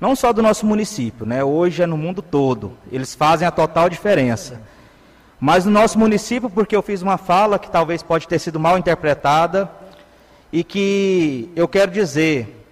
Não 0.00 0.14
só 0.14 0.32
do 0.32 0.44
nosso 0.44 0.64
município, 0.64 1.26
né? 1.26 1.42
Hoje 1.42 1.82
é 1.82 1.86
no 1.86 1.96
mundo 1.96 2.22
todo. 2.22 2.78
Eles 2.92 3.16
fazem 3.16 3.48
a 3.48 3.50
total 3.50 3.90
diferença. 3.90 4.60
Mas 5.40 5.64
no 5.64 5.72
nosso 5.72 5.98
município, 5.98 6.48
porque 6.48 6.76
eu 6.76 6.82
fiz 6.82 7.02
uma 7.02 7.18
fala 7.18 7.58
que 7.58 7.68
talvez 7.68 8.00
pode 8.00 8.28
ter 8.28 8.38
sido 8.38 8.60
mal 8.60 8.78
interpretada, 8.78 9.68
e 10.54 10.62
que 10.62 11.50
eu 11.56 11.66
quero 11.66 11.90
dizer 11.90 12.64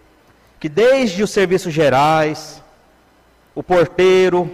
que 0.60 0.68
desde 0.68 1.20
os 1.20 1.30
serviços 1.30 1.74
gerais, 1.74 2.62
o 3.56 3.60
porteiro, 3.60 4.48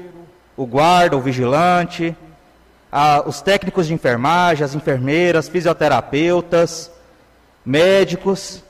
o 0.57 0.65
guarda, 0.65 1.15
o 1.15 1.21
vigilante, 1.21 2.17
a, 2.91 3.23
os 3.27 3.43
técnicos 3.43 3.87
de 3.87 3.93
enfermagem, 3.93 4.65
as 4.65 4.75
enfermeiras, 4.75 5.47
fisioterapeutas, 5.47 6.91
médicos, 7.67 8.65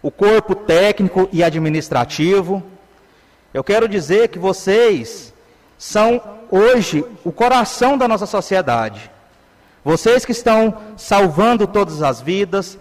o 0.00 0.12
corpo 0.12 0.54
técnico 0.54 1.28
e 1.32 1.42
administrativo. 1.42 2.62
Eu 3.52 3.64
quero 3.64 3.88
dizer 3.88 4.28
que 4.28 4.38
vocês 4.38 5.34
são 5.76 6.22
hoje 6.48 7.04
o 7.24 7.32
coração 7.32 7.98
da 7.98 8.06
nossa 8.06 8.24
sociedade. 8.24 9.10
Vocês 9.84 10.24
que 10.24 10.30
estão 10.30 10.78
salvando 10.96 11.66
todas 11.66 12.02
as 12.02 12.20
vidas, 12.20 12.78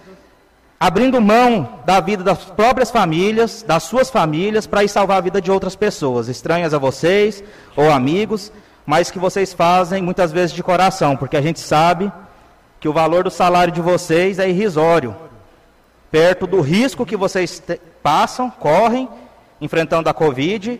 abrindo 0.79 1.21
mão 1.21 1.79
da 1.85 1.99
vida 1.99 2.23
das 2.23 2.45
próprias 2.45 2.91
famílias, 2.91 3.63
das 3.63 3.83
suas 3.83 4.09
famílias, 4.09 4.67
para 4.67 4.83
ir 4.83 4.89
salvar 4.89 5.17
a 5.17 5.21
vida 5.21 5.41
de 5.41 5.51
outras 5.51 5.75
pessoas, 5.75 6.27
estranhas 6.27 6.73
a 6.73 6.77
vocês 6.77 7.43
ou 7.75 7.91
amigos, 7.91 8.51
mas 8.85 9.09
que 9.09 9.17
vocês 9.17 9.53
fazem 9.53 10.01
muitas 10.01 10.31
vezes 10.31 10.55
de 10.55 10.61
coração, 10.61 11.15
porque 11.15 11.37
a 11.37 11.41
gente 11.41 11.59
sabe 11.59 12.11
que 12.79 12.89
o 12.89 12.93
valor 12.93 13.23
do 13.23 13.31
salário 13.31 13.73
de 13.73 13.81
vocês 13.81 14.37
é 14.37 14.49
irrisório, 14.49 15.15
perto 16.11 16.45
do 16.45 16.61
risco 16.61 17.05
que 17.05 17.17
vocês 17.17 17.61
passam, 18.03 18.49
correm, 18.49 19.09
enfrentando 19.59 20.09
a 20.09 20.13
Covid 20.13 20.79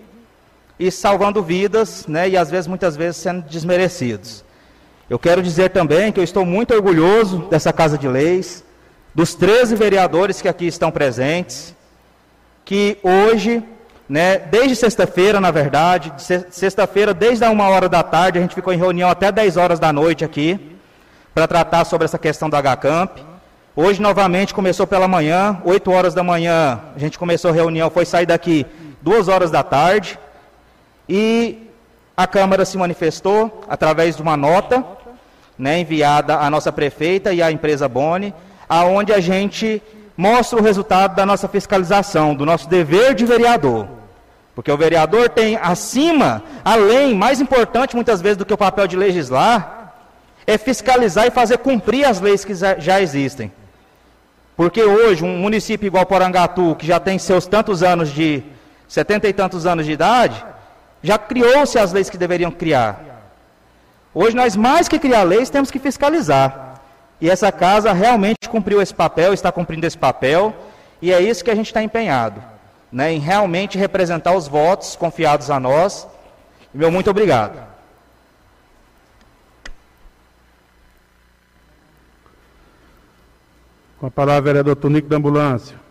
e 0.78 0.92
salvando 0.92 1.42
vidas, 1.42 2.06
né, 2.06 2.30
e 2.30 2.38
às 2.38 2.52
vezes, 2.52 2.68
muitas 2.68 2.96
vezes, 2.96 3.18
sendo 3.18 3.42
desmerecidos. 3.44 4.44
Eu 5.10 5.18
quero 5.18 5.42
dizer 5.42 5.70
também 5.70 6.12
que 6.12 6.20
eu 6.20 6.24
estou 6.24 6.46
muito 6.46 6.74
orgulhoso 6.74 7.48
dessa 7.50 7.72
Casa 7.72 7.98
de 7.98 8.08
Leis, 8.08 8.64
dos 9.16 9.34
13 9.34 9.78
vereadores 9.78 10.42
que 10.42 10.48
aqui 10.50 10.68
estão 10.68 10.92
presentes, 10.92 11.74
que 12.66 12.98
hoje, 13.02 13.64
né, 14.10 14.38
desde 14.38 14.76
sexta-feira, 14.76 15.40
na 15.40 15.52
verdade, 15.52 16.12
sexta-feira, 16.52 17.14
desde 17.14 17.46
a 17.46 17.50
uma 17.50 17.70
hora 17.70 17.88
da 17.88 18.04
tarde, 18.04 18.38
a 18.38 18.42
gente 18.42 18.54
ficou 18.54 18.74
em 18.74 18.78
reunião 18.78 19.10
até 19.10 19.32
10 19.32 19.56
horas 19.56 19.80
da 19.80 19.94
noite 19.94 20.26
aqui, 20.26 20.78
para 21.34 21.48
tratar 21.48 21.86
sobre 21.86 22.04
essa 22.04 22.20
questão 22.20 22.50
do 22.50 22.58
HCamp. 22.58 23.20
Hoje, 23.74 24.02
novamente, 24.02 24.54
começou 24.54 24.86
pela 24.86 25.08
manhã, 25.08 25.62
8 25.64 25.92
horas 25.92 26.14
da 26.14 26.24
manhã, 26.24 26.82
a 26.94 27.00
gente 27.00 27.18
começou 27.18 27.52
a 27.52 27.54
reunião, 27.54 27.90
foi 27.90 28.06
sair 28.06 28.26
daqui 28.26 28.66
2 29.02 29.30
horas 29.30 29.50
da 29.50 29.64
tarde, 29.64 30.20
e 31.08 31.70
a 32.18 32.28
Câmara 32.28 32.66
se 32.66 32.78
manifestou 32.78 33.64
através 33.70 34.18
de 34.18 34.22
uma 34.22 34.36
nota, 34.36 34.84
né, 35.58 35.80
enviada 35.80 36.36
à 36.36 36.50
nossa 36.50 36.70
prefeita 36.70 37.34
e 37.34 37.42
à 37.42 37.50
empresa 37.50 37.88
Boni, 37.88 38.34
aonde 38.68 39.14
a 39.14 39.20
gente 39.20 39.82
mostra 40.18 40.60
o 40.60 40.64
resultado 40.64 41.16
da 41.16 41.26
nossa 41.26 41.48
fiscalização, 41.48 42.34
do 42.34 42.46
nosso 42.46 42.70
dever 42.70 43.14
de 43.14 43.26
vereador. 43.26 43.88
Porque 44.54 44.72
o 44.72 44.78
vereador 44.78 45.30
tem 45.30 45.58
acima, 45.58 46.42
além, 46.64 47.14
mais 47.14 47.42
importante 47.42 47.96
muitas 47.96 48.22
vezes 48.22 48.38
do 48.38 48.46
que 48.46 48.54
o 48.54 48.58
papel 48.58 48.88
de 48.88 48.96
legislar, 48.96 49.94
é 50.48 50.58
fiscalizar 50.58 51.28
e 51.28 51.32
fazer 51.32 51.58
cumprir 51.58 52.06
as 52.06 52.22
leis 52.22 52.46
que 52.46 52.54
já 52.56 53.02
existem. 53.02 53.52
Porque 54.56 54.82
hoje, 54.82 55.24
um 55.24 55.38
município 55.38 55.88
igual 55.88 56.06
Porangatu, 56.06 56.76
que 56.76 56.88
já 56.88 57.00
tem 57.00 57.20
seus 57.20 57.46
tantos 57.46 57.84
anos 57.84 58.10
de, 58.10 58.44
setenta 58.88 59.28
e 59.28 59.34
tantos 59.34 59.66
anos 59.66 59.86
de 59.86 59.92
idade, 59.92 60.46
já 61.04 61.18
criou-se 61.18 61.78
as 61.78 61.92
leis 61.92 62.10
que 62.10 62.18
deveriam 62.18 62.52
criar. 62.52 63.02
Hoje 64.14 64.36
nós, 64.36 64.56
mais 64.56 64.88
que 64.88 64.98
criar 64.98 65.24
leis, 65.24 65.50
temos 65.50 65.70
que 65.70 65.80
fiscalizar. 65.80 66.75
E 67.20 67.30
essa 67.30 67.52
casa 67.52 67.94
realmente 67.94 68.50
cumpriu 68.50 68.82
esse 68.82 68.94
papel, 68.94 69.34
está 69.34 69.52
cumprindo 69.52 69.86
esse 69.86 69.98
papel, 69.98 70.54
e 71.02 71.14
é 71.14 71.22
isso 71.22 71.44
que 71.44 71.52
a 71.52 71.56
gente 71.56 71.68
está 71.68 71.82
empenhado, 71.82 72.44
né, 72.92 73.12
em 73.14 73.20
realmente 73.20 73.78
representar 73.78 74.34
os 74.36 74.48
votos 74.48 74.96
confiados 74.96 75.50
a 75.50 75.60
nós. 75.60 76.08
Meu 76.74 76.92
muito 76.92 77.10
obrigado. 77.10 77.76
Com 84.00 84.08
a 84.08 84.12
palavra, 84.12 84.42
vereador 84.42 84.76
Tonico 84.76 85.08
da 85.08 85.16
Ambulância. 85.16 85.86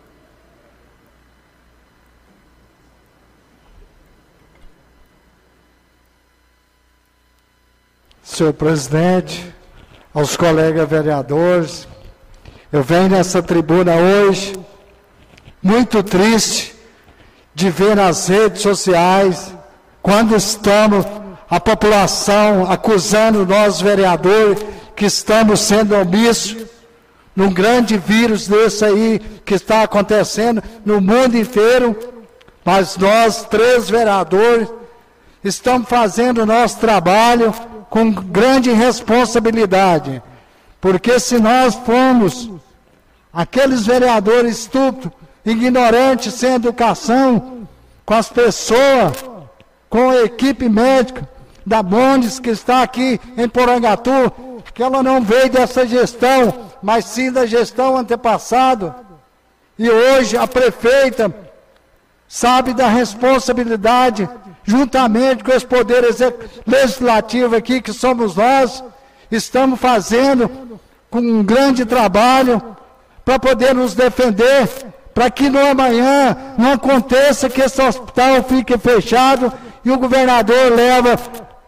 Senhor 8.21 8.51
presidente, 8.53 9.54
aos 10.15 10.37
colegas 10.37 10.87
vereadores. 10.87 11.85
Eu 12.71 12.81
venho 12.81 13.09
nessa 13.09 13.43
tribuna 13.43 13.93
hoje 13.95 14.57
muito 15.61 16.01
triste 16.01 16.73
de 17.53 17.69
ver 17.69 17.97
nas 17.97 18.27
redes 18.29 18.61
sociais 18.61 19.53
quando 20.01 20.33
estamos 20.33 21.05
a 21.49 21.59
população 21.59 22.71
acusando 22.71 23.45
nós 23.45 23.81
vereadores 23.81 24.65
que 24.95 25.05
estamos 25.05 25.59
sendo 25.59 25.95
omissos 25.95 26.65
num 27.35 27.51
grande 27.51 27.97
vírus 27.97 28.47
desse 28.47 28.85
aí 28.85 29.19
que 29.43 29.55
está 29.55 29.83
acontecendo 29.83 30.63
no 30.85 31.01
mundo 31.01 31.37
inteiro, 31.37 31.97
mas 32.63 32.95
nós 32.95 33.43
três 33.43 33.89
vereadores 33.89 34.69
estamos 35.43 35.89
fazendo 35.89 36.43
o 36.43 36.45
nosso 36.45 36.79
trabalho 36.79 37.53
com 37.95 38.11
grande 38.11 38.73
responsabilidade, 38.73 40.21
porque 40.81 41.17
se 41.17 41.39
nós 41.39 41.75
formos 41.75 42.49
aqueles 43.31 43.85
vereadores 43.85 44.59
estúpidos, 44.59 45.17
ignorantes, 45.45 46.33
sem 46.33 46.55
educação, 46.55 47.65
com 48.05 48.13
as 48.13 48.27
pessoas, 48.27 49.13
com 49.89 50.09
a 50.09 50.23
equipe 50.23 50.67
médica 50.67 51.25
da 51.65 51.81
Bondes 51.81 52.37
que 52.37 52.49
está 52.49 52.81
aqui 52.81 53.17
em 53.37 53.47
Porangatu, 53.47 54.29
que 54.73 54.83
ela 54.83 55.01
não 55.01 55.21
veio 55.21 55.49
dessa 55.49 55.87
gestão 55.87 56.53
mas 56.81 57.05
sim 57.05 57.31
da 57.31 57.45
gestão 57.45 57.95
antepassada. 57.95 58.93
E 59.79 59.89
hoje 59.89 60.35
a 60.35 60.45
prefeita 60.45 61.33
sabe 62.27 62.73
da 62.73 62.89
responsabilidade, 62.89 64.27
juntamente 64.65 65.43
com 65.43 65.51
esse 65.51 65.65
poder 65.65 66.03
legislativo 66.65 67.55
aqui, 67.55 67.81
que 67.81 67.93
somos 67.93 68.35
nós, 68.35 68.83
estamos 69.31 69.79
fazendo 69.79 70.79
com 71.09 71.19
um 71.19 71.43
grande 71.43 71.85
trabalho 71.85 72.61
para 73.23 73.39
poder 73.39 73.73
nos 73.73 73.93
defender, 73.93 74.67
para 75.13 75.29
que 75.29 75.49
no 75.49 75.59
amanhã 75.59 76.35
não 76.57 76.73
aconteça 76.73 77.49
que 77.49 77.61
esse 77.61 77.81
hospital 77.81 78.43
fique 78.43 78.77
fechado 78.77 79.53
e 79.83 79.91
o 79.91 79.97
governador 79.97 80.73
leva 80.73 81.17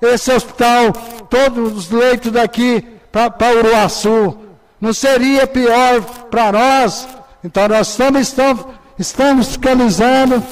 esse 0.02 0.32
hospital, 0.32 0.92
todos 1.30 1.78
os 1.78 1.92
leitos 1.92 2.32
daqui 2.32 2.86
para 3.12 3.56
Uruaçu. 3.56 4.38
Não 4.82 4.94
seria 4.94 5.48
pior 5.48 6.02
para 6.30 6.52
nós? 6.52 7.08
Então 7.44 7.68
nós 7.68 7.90
estamos, 7.90 8.22
estamos, 8.22 8.66
estamos 9.00 9.48
fiscalizando, 9.48 10.44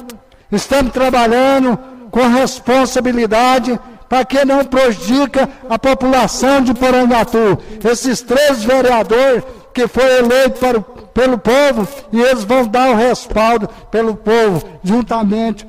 estamos 0.50 0.92
trabalhando 0.92 1.78
com 2.10 2.26
responsabilidade 2.28 3.78
para 4.08 4.24
que 4.24 4.44
não 4.44 4.64
prejudica 4.64 5.48
a 5.68 5.78
população 5.78 6.60
de 6.60 6.72
Porangatu. 6.74 7.58
Esses 7.84 8.22
três 8.22 8.62
vereadores 8.62 9.42
que 9.74 9.86
foi 9.86 10.18
eleito 10.18 10.58
para, 10.58 10.80
pelo 10.80 11.38
povo 11.38 11.86
e 12.12 12.20
eles 12.20 12.44
vão 12.44 12.66
dar 12.66 12.90
o 12.90 12.94
respaldo 12.94 13.68
pelo 13.90 14.16
povo, 14.16 14.66
juntamente, 14.82 15.66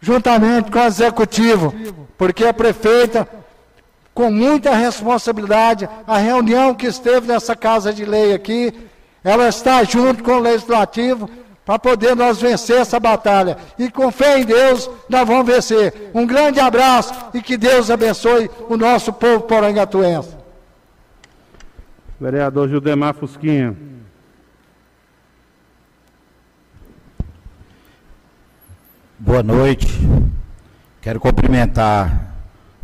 juntamente 0.00 0.70
com 0.70 0.78
o 0.78 0.84
executivo, 0.84 1.74
porque 2.16 2.44
a 2.44 2.54
prefeita, 2.54 3.28
com 4.14 4.30
muita 4.30 4.74
responsabilidade, 4.74 5.88
a 6.06 6.16
reunião 6.16 6.74
que 6.74 6.86
esteve 6.86 7.26
nessa 7.26 7.54
casa 7.54 7.92
de 7.92 8.04
lei 8.04 8.32
aqui, 8.32 8.72
ela 9.22 9.48
está 9.48 9.82
junto 9.84 10.22
com 10.22 10.32
o 10.32 10.40
legislativo 10.40 11.28
para 11.66 11.80
poder 11.80 12.14
nós 12.14 12.40
vencer 12.40 12.80
essa 12.80 13.00
batalha. 13.00 13.58
E 13.76 13.90
com 13.90 14.12
fé 14.12 14.38
em 14.38 14.44
Deus, 14.44 14.88
nós 15.08 15.26
vamos 15.26 15.44
vencer. 15.44 16.12
Um 16.14 16.24
grande 16.24 16.60
abraço 16.60 17.12
e 17.34 17.42
que 17.42 17.56
Deus 17.56 17.90
abençoe 17.90 18.48
o 18.68 18.76
nosso 18.76 19.12
povo 19.12 19.40
porangatuense. 19.40 20.36
Vereador 22.20 22.68
Judemar 22.68 23.14
Fusquinha. 23.14 23.76
Boa 29.18 29.42
noite. 29.42 29.88
Quero 31.02 31.18
cumprimentar 31.18 32.32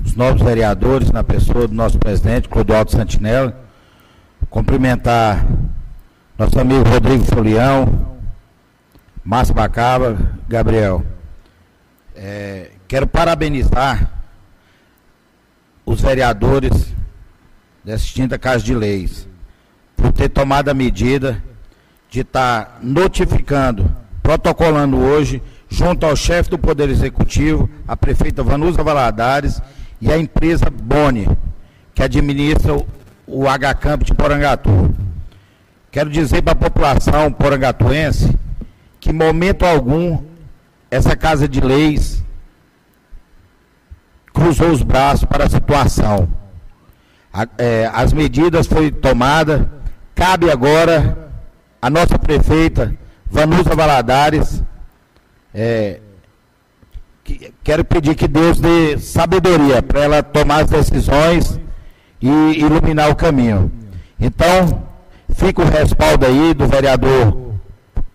os 0.04 0.16
novos 0.16 0.42
vereadores 0.42 1.12
na 1.12 1.22
pessoa 1.22 1.68
do 1.68 1.74
nosso 1.74 1.98
presidente, 2.00 2.48
Clodoaldo 2.48 2.90
Santinella. 2.90 3.56
Cumprimentar 4.50 5.46
nosso 6.36 6.58
amigo 6.58 6.88
Rodrigo 6.88 7.24
Folião, 7.24 8.12
Márcio 9.24 9.54
Bacaba, 9.54 10.18
Gabriel. 10.48 11.04
É, 12.14 12.70
quero 12.88 13.06
parabenizar 13.06 14.10
os 15.86 16.00
vereadores 16.00 16.92
dessa 17.84 18.04
extinta 18.04 18.38
Casa 18.38 18.64
de 18.64 18.74
Leis 18.74 19.28
por 19.96 20.12
ter 20.12 20.28
tomado 20.28 20.68
a 20.68 20.74
medida 20.74 21.42
de 22.10 22.20
estar 22.20 22.64
tá 22.64 22.78
notificando, 22.82 23.90
protocolando 24.22 24.98
hoje, 24.98 25.40
junto 25.68 26.04
ao 26.04 26.16
chefe 26.16 26.50
do 26.50 26.58
Poder 26.58 26.88
Executivo, 26.90 27.70
a 27.86 27.96
prefeita 27.96 28.42
Vanusa 28.42 28.82
Valadares 28.82 29.62
e 30.00 30.10
a 30.10 30.18
empresa 30.18 30.68
Boni, 30.68 31.28
que 31.94 32.02
administra 32.02 32.76
o, 33.26 33.48
H-Camp 33.48 34.02
de 34.02 34.12
Porangatu. 34.12 34.92
Quero 35.92 36.10
dizer 36.10 36.42
para 36.42 36.52
a 36.52 36.56
população 36.56 37.32
porangatuense 37.32 38.36
que 39.02 39.12
momento 39.12 39.64
algum 39.66 40.22
essa 40.88 41.16
casa 41.16 41.48
de 41.48 41.60
leis 41.60 42.22
cruzou 44.32 44.70
os 44.70 44.80
braços 44.80 45.24
para 45.24 45.44
a 45.44 45.50
situação. 45.50 46.28
A, 47.34 47.48
é, 47.58 47.90
as 47.92 48.12
medidas 48.12 48.68
foram 48.68 48.92
tomadas, 48.92 49.66
cabe 50.14 50.48
agora 50.52 51.32
a 51.80 51.90
nossa 51.90 52.16
prefeita 52.16 52.96
Vanusa 53.28 53.74
Valadares, 53.74 54.62
é, 55.52 55.98
que, 57.24 57.52
quero 57.64 57.84
pedir 57.84 58.14
que 58.14 58.28
Deus 58.28 58.60
dê 58.60 58.98
sabedoria 58.98 59.82
para 59.82 60.02
ela 60.02 60.22
tomar 60.22 60.62
as 60.62 60.70
decisões 60.70 61.58
e 62.20 62.28
iluminar 62.28 63.10
o 63.10 63.16
caminho. 63.16 63.72
Então, 64.20 64.86
fica 65.34 65.60
o 65.60 65.68
respaldo 65.68 66.24
aí 66.24 66.54
do 66.54 66.68
vereador 66.68 67.51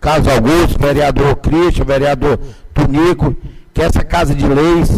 Carlos 0.00 0.28
Augusto, 0.28 0.78
vereador 0.78 1.36
Cristian, 1.36 1.84
vereador 1.84 2.38
Tunico, 2.72 3.36
que 3.74 3.82
essa 3.82 4.04
Casa 4.04 4.34
de 4.34 4.46
Leis 4.46 4.90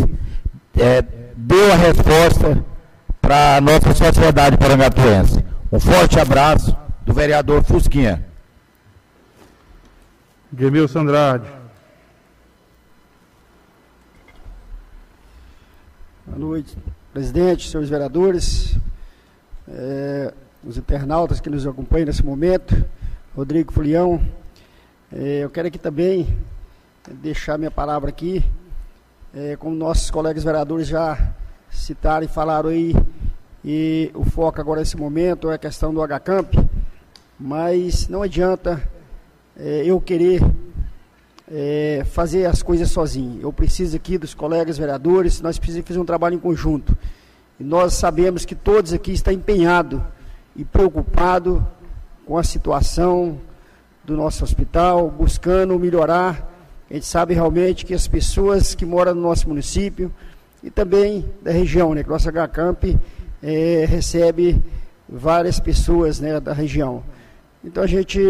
é, 0.78 1.02
deu 1.36 1.72
a 1.72 1.76
resposta 1.76 2.64
para 3.20 3.56
a 3.56 3.60
nossa 3.60 3.94
sociedade 3.94 4.56
parangatuense. 4.56 5.44
Um 5.72 5.80
forte 5.80 6.18
abraço 6.18 6.76
do 7.04 7.12
vereador 7.12 7.62
Fusquinha. 7.64 8.26
Gemilson 10.56 11.00
Andrade. 11.00 11.46
Boa 16.26 16.38
noite, 16.38 16.76
presidente, 17.12 17.68
senhores 17.68 17.88
vereadores, 17.88 18.76
é, 19.68 20.32
os 20.62 20.76
internautas 20.76 21.40
que 21.40 21.50
nos 21.50 21.66
acompanham 21.66 22.06
nesse 22.06 22.24
momento, 22.24 22.84
Rodrigo 23.34 23.72
Fulião, 23.72 24.20
eu 25.12 25.50
quero 25.50 25.66
aqui 25.66 25.78
também 25.78 26.38
deixar 27.14 27.58
minha 27.58 27.70
palavra 27.70 28.10
aqui, 28.10 28.44
é, 29.34 29.56
como 29.56 29.74
nossos 29.74 30.08
colegas 30.08 30.44
vereadores 30.44 30.86
já 30.86 31.32
citaram 31.68 32.24
e 32.24 32.28
falaram 32.28 32.68
aí, 32.68 32.94
e 33.64 34.10
o 34.14 34.24
foco 34.24 34.60
agora 34.60 34.80
nesse 34.80 34.96
momento 34.96 35.50
é 35.50 35.54
a 35.54 35.58
questão 35.58 35.92
do 35.92 36.00
HCamp, 36.00 36.54
mas 37.38 38.06
não 38.06 38.22
adianta 38.22 38.80
é, 39.56 39.82
eu 39.84 40.00
querer 40.00 40.42
é, 41.50 42.04
fazer 42.12 42.46
as 42.46 42.62
coisas 42.62 42.88
sozinho. 42.90 43.40
Eu 43.42 43.52
preciso 43.52 43.96
aqui 43.96 44.16
dos 44.16 44.32
colegas 44.32 44.78
vereadores, 44.78 45.40
nós 45.40 45.58
precisamos 45.58 45.88
fazer 45.88 45.98
um 45.98 46.04
trabalho 46.04 46.36
em 46.36 46.38
conjunto. 46.40 46.96
E 47.58 47.64
nós 47.64 47.94
sabemos 47.94 48.44
que 48.44 48.54
todos 48.54 48.92
aqui 48.92 49.12
estão 49.12 49.32
empenhados 49.32 50.00
e 50.54 50.64
preocupados 50.64 51.60
com 52.24 52.38
a 52.38 52.44
situação 52.44 53.40
do 54.04 54.16
nosso 54.16 54.44
hospital, 54.44 55.10
buscando 55.10 55.78
melhorar. 55.78 56.48
A 56.90 56.94
gente 56.94 57.06
sabe 57.06 57.34
realmente 57.34 57.84
que 57.86 57.94
as 57.94 58.08
pessoas 58.08 58.74
que 58.74 58.84
moram 58.84 59.14
no 59.14 59.22
nosso 59.22 59.48
município 59.48 60.12
e 60.62 60.70
também 60.70 61.24
da 61.42 61.50
região, 61.50 61.94
né, 61.94 62.02
que 62.02 62.08
nossa 62.08 62.30
HCamp 62.30 62.98
é, 63.42 63.84
recebe 63.88 64.62
várias 65.08 65.58
pessoas 65.58 66.20
né, 66.20 66.38
da 66.40 66.52
região. 66.52 67.02
Então 67.64 67.82
a 67.82 67.86
gente 67.86 68.20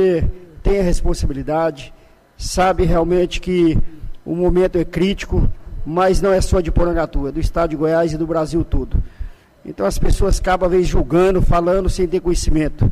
tem 0.62 0.80
a 0.80 0.82
responsabilidade, 0.82 1.92
sabe 2.36 2.84
realmente 2.84 3.40
que 3.40 3.78
o 4.24 4.34
momento 4.34 4.76
é 4.76 4.84
crítico, 4.84 5.50
mas 5.84 6.20
não 6.20 6.32
é 6.32 6.40
só 6.40 6.60
de 6.60 6.70
Porangatu, 6.70 7.28
é 7.28 7.32
do 7.32 7.40
estado 7.40 7.70
de 7.70 7.76
Goiás 7.76 8.12
e 8.12 8.18
do 8.18 8.26
Brasil 8.26 8.64
todo. 8.64 9.02
Então 9.64 9.86
as 9.86 9.98
pessoas 9.98 10.38
acabam, 10.38 10.68
vezes, 10.68 10.88
julgando, 10.88 11.42
falando 11.42 11.88
sem 11.88 12.06
ter 12.06 12.20
conhecimento. 12.20 12.90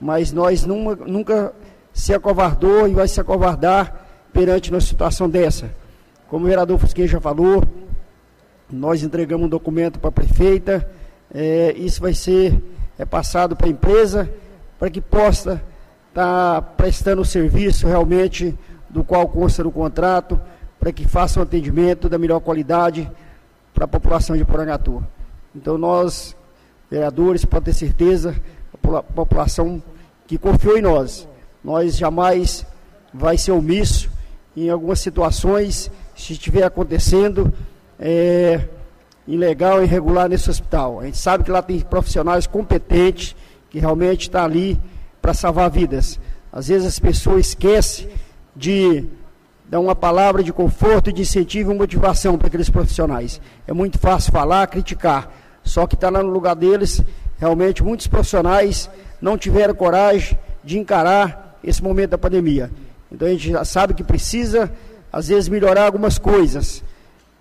Mas 0.00 0.32
nós 0.32 0.64
nunca, 0.64 1.04
nunca 1.04 1.52
se 1.98 2.14
acovardou 2.14 2.86
e 2.86 2.94
vai 2.94 3.08
se 3.08 3.20
acovardar 3.20 4.06
perante 4.32 4.70
uma 4.70 4.80
situação 4.80 5.28
dessa. 5.28 5.68
Como 6.28 6.44
o 6.44 6.48
vereador 6.48 6.78
Fusquinha 6.78 7.08
já 7.08 7.20
falou, 7.20 7.64
nós 8.70 9.02
entregamos 9.02 9.46
um 9.46 9.48
documento 9.48 9.98
para 9.98 10.08
a 10.08 10.12
prefeita, 10.12 10.88
é, 11.34 11.74
isso 11.76 12.00
vai 12.00 12.14
ser 12.14 12.62
é, 12.96 13.04
passado 13.04 13.56
para 13.56 13.66
a 13.66 13.70
empresa, 13.70 14.32
para 14.78 14.88
que 14.88 15.00
possa 15.00 15.60
estar 16.08 16.60
tá 16.60 16.62
prestando 16.62 17.22
o 17.22 17.24
serviço 17.24 17.88
realmente 17.88 18.56
do 18.88 19.02
qual 19.02 19.26
consta 19.28 19.64
no 19.64 19.72
contrato, 19.72 20.40
para 20.78 20.92
que 20.92 21.04
faça 21.06 21.40
um 21.40 21.42
atendimento 21.42 22.08
da 22.08 22.16
melhor 22.16 22.38
qualidade 22.38 23.10
para 23.74 23.86
a 23.86 23.88
população 23.88 24.36
de 24.36 24.44
Porangatu. 24.44 25.04
Então 25.52 25.76
nós, 25.76 26.36
vereadores, 26.88 27.44
podem 27.44 27.72
ter 27.72 27.78
certeza, 27.78 28.40
a 28.72 29.02
população 29.02 29.82
que 30.28 30.38
confiou 30.38 30.78
em 30.78 30.82
nós, 30.82 31.26
nós 31.68 31.98
jamais 31.98 32.64
vai 33.12 33.36
ser 33.36 33.52
omisso 33.52 34.08
em 34.56 34.70
algumas 34.70 35.00
situações, 35.00 35.90
se 36.16 36.32
estiver 36.32 36.62
acontecendo 36.62 37.52
é, 38.00 38.66
ilegal, 39.26 39.84
irregular 39.84 40.30
nesse 40.30 40.48
hospital. 40.48 41.00
A 41.00 41.04
gente 41.04 41.18
sabe 41.18 41.44
que 41.44 41.50
lá 41.50 41.60
tem 41.60 41.78
profissionais 41.80 42.46
competentes 42.46 43.36
que 43.68 43.78
realmente 43.78 44.22
estão 44.22 44.40
tá 44.40 44.46
ali 44.46 44.80
para 45.20 45.34
salvar 45.34 45.70
vidas. 45.70 46.18
Às 46.50 46.68
vezes 46.68 46.88
as 46.88 46.98
pessoas 46.98 47.48
esquecem 47.48 48.08
de 48.56 49.04
dar 49.68 49.80
uma 49.80 49.94
palavra 49.94 50.42
de 50.42 50.54
conforto, 50.54 51.12
de 51.12 51.20
incentivo 51.20 51.70
e 51.70 51.76
motivação 51.76 52.38
para 52.38 52.46
aqueles 52.46 52.70
profissionais. 52.70 53.42
É 53.66 53.74
muito 53.74 53.98
fácil 53.98 54.32
falar, 54.32 54.66
criticar, 54.68 55.30
só 55.62 55.86
que 55.86 55.96
está 55.96 56.08
lá 56.08 56.22
no 56.22 56.30
lugar 56.30 56.56
deles, 56.56 57.02
realmente 57.38 57.84
muitos 57.84 58.06
profissionais 58.06 58.88
não 59.20 59.36
tiveram 59.36 59.74
coragem 59.74 60.38
de 60.64 60.78
encarar 60.78 61.47
esse 61.62 61.82
momento 61.82 62.10
da 62.10 62.18
pandemia. 62.18 62.70
Então 63.10 63.26
a 63.26 63.30
gente 63.30 63.50
já 63.50 63.64
sabe 63.64 63.94
que 63.94 64.04
precisa, 64.04 64.70
às 65.12 65.28
vezes, 65.28 65.48
melhorar 65.48 65.84
algumas 65.84 66.18
coisas, 66.18 66.82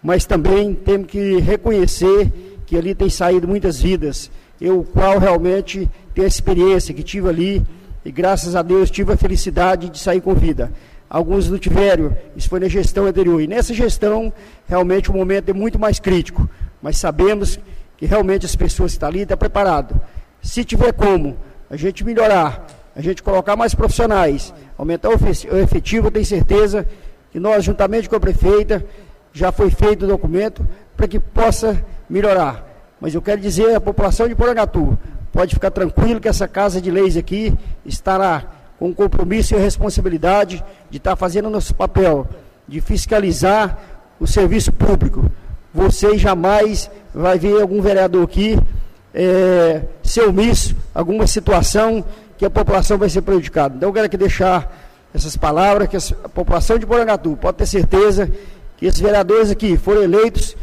mas 0.01 0.25
também 0.25 0.73
temos 0.73 1.07
que 1.07 1.37
reconhecer 1.39 2.31
que 2.65 2.77
ali 2.77 2.93
tem 2.93 3.09
saído 3.09 3.47
muitas 3.47 3.79
vidas. 3.81 4.31
Eu, 4.59 4.83
qual 4.83 5.19
realmente 5.19 5.89
tenho 6.13 6.25
a 6.25 6.27
experiência 6.27 6.93
que 6.93 7.03
tive 7.03 7.29
ali, 7.29 7.65
e 8.03 8.11
graças 8.11 8.55
a 8.55 8.61
Deus 8.61 8.89
tive 8.89 9.13
a 9.13 9.17
felicidade 9.17 9.89
de 9.89 9.99
sair 9.99 10.21
com 10.21 10.33
vida. 10.33 10.71
Alguns 11.09 11.49
não 11.49 11.57
tiveram, 11.57 12.15
isso 12.35 12.49
foi 12.49 12.59
na 12.59 12.67
gestão 12.67 13.05
anterior. 13.05 13.41
E 13.41 13.47
nessa 13.47 13.73
gestão, 13.73 14.31
realmente 14.67 15.09
o 15.09 15.13
momento 15.13 15.49
é 15.49 15.53
muito 15.53 15.79
mais 15.79 15.99
crítico. 15.99 16.49
Mas 16.81 16.97
sabemos 16.97 17.59
que 17.97 18.05
realmente 18.05 18.45
as 18.45 18.55
pessoas 18.55 18.91
que 18.91 18.95
estão 18.97 19.09
ali 19.09 19.21
estão 19.21 19.37
preparadas. 19.37 19.97
Se 20.41 20.63
tiver 20.63 20.91
como 20.93 21.37
a 21.69 21.75
gente 21.75 22.03
melhorar, 22.03 22.65
a 22.97 23.01
gente 23.01 23.21
colocar 23.21 23.55
mais 23.55 23.75
profissionais, 23.75 24.51
aumentar 24.75 25.09
o 25.09 25.13
efetivo, 25.59 26.09
tenho 26.09 26.25
certeza 26.25 26.83
que 27.31 27.39
nós, 27.39 27.63
juntamente 27.63 28.09
com 28.09 28.15
a 28.15 28.19
prefeita, 28.19 28.83
já 29.31 29.51
foi 29.51 29.69
feito 29.69 30.05
o 30.05 30.07
documento 30.07 30.67
para 30.95 31.07
que 31.07 31.19
possa 31.19 31.79
melhorar. 32.09 32.65
Mas 32.99 33.13
eu 33.13 33.21
quero 33.21 33.39
dizer 33.39 33.75
à 33.75 33.79
população 33.79 34.27
de 34.27 34.33
Porangatu, 34.33 34.97
pode 35.31 35.53
ficar 35.53 35.69
tranquilo 35.69 36.19
que 36.19 36.27
essa 36.27 36.47
casa 36.47 36.81
de 36.81 36.89
leis 36.89 37.15
aqui 37.15 37.53
estará 37.85 38.45
com 38.79 38.91
compromisso 38.91 39.53
e 39.53 39.59
responsabilidade 39.59 40.65
de 40.89 40.97
estar 40.97 41.15
fazendo 41.15 41.45
o 41.45 41.51
nosso 41.51 41.75
papel 41.75 42.27
de 42.67 42.81
fiscalizar 42.81 43.77
o 44.19 44.25
serviço 44.25 44.73
público. 44.73 45.29
Você 45.71 46.17
jamais 46.17 46.89
vai 47.13 47.37
ver 47.37 47.61
algum 47.61 47.79
vereador 47.79 48.23
aqui 48.23 48.57
é, 49.13 49.83
ser 50.01 50.21
omisso, 50.21 50.75
alguma 50.95 51.27
situação 51.27 52.03
que 52.37 52.45
a 52.45 52.49
população 52.49 52.97
vai 52.97 53.09
ser 53.09 53.21
prejudicada. 53.21 53.75
Então 53.75 53.89
eu 53.89 53.93
quero 53.93 54.05
aqui 54.05 54.17
deixar 54.17 54.71
essas 55.13 55.35
palavras, 55.35 55.87
que 55.87 55.97
a 55.97 56.29
população 56.29 56.77
de 56.77 56.85
Porangatu 56.85 57.35
pode 57.37 57.57
ter 57.57 57.65
certeza 57.65 58.31
que 58.77 58.85
esses 58.85 58.99
vereadores 58.99 59.49
aqui 59.49 59.75
foram 59.77 60.03
eleitos 60.03 60.55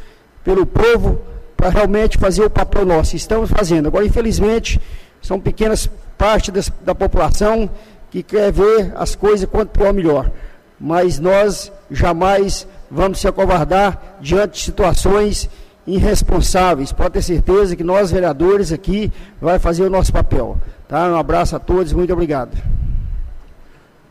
pelo 0.45 0.65
povo 0.65 1.21
para 1.57 1.71
realmente 1.71 2.19
fazer 2.19 2.45
o 2.45 2.51
papel 2.51 2.85
nosso. 2.87 3.17
Estamos 3.17 3.51
fazendo. 3.51 3.89
Agora, 3.89 4.05
infelizmente, 4.05 4.81
são 5.21 5.41
pequenas 5.41 5.91
partes 6.17 6.71
da 6.83 6.95
população 6.95 7.69
que 8.11 8.23
quer 8.23 8.53
ver 8.53 8.93
as 8.95 9.17
coisas 9.17 9.49
quanto 9.51 9.71
pior 9.71 9.93
melhor. 9.93 10.31
Mas 10.79 11.19
nós 11.19 11.73
jamais 11.91 12.69
vamos 12.91 13.19
se 13.19 13.27
acovardar 13.27 14.19
diante 14.21 14.53
de 14.53 14.65
situações 14.65 15.49
irresponsáveis. 15.87 16.92
Pode 16.92 17.14
ter 17.14 17.23
certeza 17.23 17.77
que 17.77 17.85
nós, 17.85 18.11
vereadores 18.11 18.73
aqui, 18.73 19.12
vai 19.40 19.59
fazer 19.59 19.85
o 19.85 19.90
nosso 19.90 20.12
papel. 20.12 20.59
Tá? 20.88 21.09
Um 21.09 21.16
abraço 21.16 21.57
a 21.57 21.59
todos, 21.59 21.92
muito 21.92 22.12
obrigado. 22.12 22.57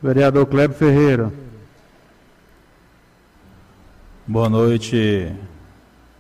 Vereador 0.02 0.46
Kleber 0.46 0.78
Ferreira. 0.78 1.32
Boa 4.26 4.50
noite, 4.50 5.34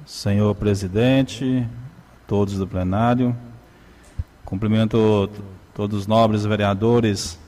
senhor 0.05 0.53
presidente, 0.55 1.67
todos 2.27 2.57
do 2.57 2.67
plenário. 2.67 3.35
Cumprimento 4.43 5.29
todos 5.73 6.01
os 6.01 6.07
nobres 6.07 6.45
vereadores 6.45 7.39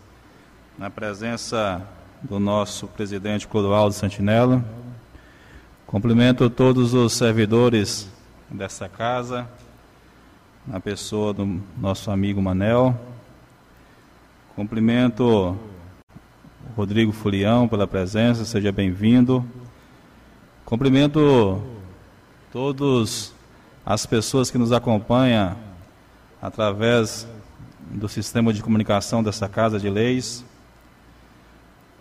na 0.77 0.89
presença 0.89 1.81
do 2.21 2.39
nosso 2.39 2.87
presidente 2.87 3.47
Clodoaldo 3.47 3.93
Santinello. 3.93 4.63
Cumprimento 5.95 6.49
todos 6.49 6.93
os 6.93 7.13
servidores 7.13 8.11
dessa 8.51 8.89
casa, 8.89 9.47
na 10.67 10.77
pessoa 10.77 11.33
do 11.33 11.61
nosso 11.77 12.11
amigo 12.11 12.41
Manel. 12.41 12.99
Cumprimento 14.57 15.57
Rodrigo 16.75 17.13
Fulião 17.13 17.65
pela 17.65 17.87
presença, 17.87 18.43
seja 18.43 18.73
bem-vindo. 18.73 19.45
Cumprimento 20.65 21.63
todas 22.51 23.33
as 23.85 24.05
pessoas 24.05 24.51
que 24.51 24.57
nos 24.57 24.73
acompanham 24.73 25.55
através 26.41 27.25
do 27.79 28.09
sistema 28.09 28.51
de 28.51 28.61
comunicação 28.61 29.23
dessa 29.23 29.47
Casa 29.47 29.79
de 29.79 29.89
Leis. 29.89 30.43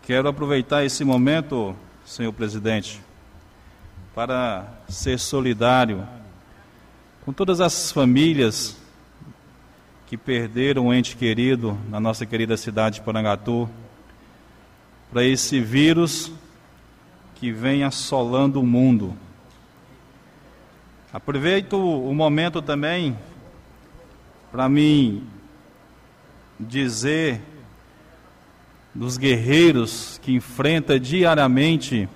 Quero 0.02 0.28
aproveitar 0.28 0.84
esse 0.84 1.04
momento, 1.04 1.76
senhor 2.04 2.32
presidente, 2.32 3.00
para 4.14 4.66
ser 4.88 5.18
solidário 5.18 6.06
com 7.24 7.32
todas 7.32 7.60
as 7.60 7.90
famílias 7.90 8.76
que 10.06 10.16
perderam 10.16 10.86
um 10.86 10.94
ente 10.94 11.16
querido 11.16 11.76
na 11.88 11.98
nossa 11.98 12.24
querida 12.24 12.56
cidade 12.56 12.96
de 12.96 13.02
Porangatu, 13.02 13.68
para 15.10 15.24
esse 15.24 15.58
vírus 15.58 16.30
que 17.34 17.50
vem 17.50 17.82
assolando 17.82 18.60
o 18.60 18.66
mundo. 18.66 19.16
Aproveito 21.12 21.74
o 21.74 22.12
momento 22.14 22.60
também 22.60 23.16
para 24.52 24.68
mim 24.68 25.26
dizer 26.60 27.40
dos 28.94 29.16
guerreiros 29.16 30.20
que 30.22 30.32
enfrenta 30.32 31.00
diariamente 31.00 32.08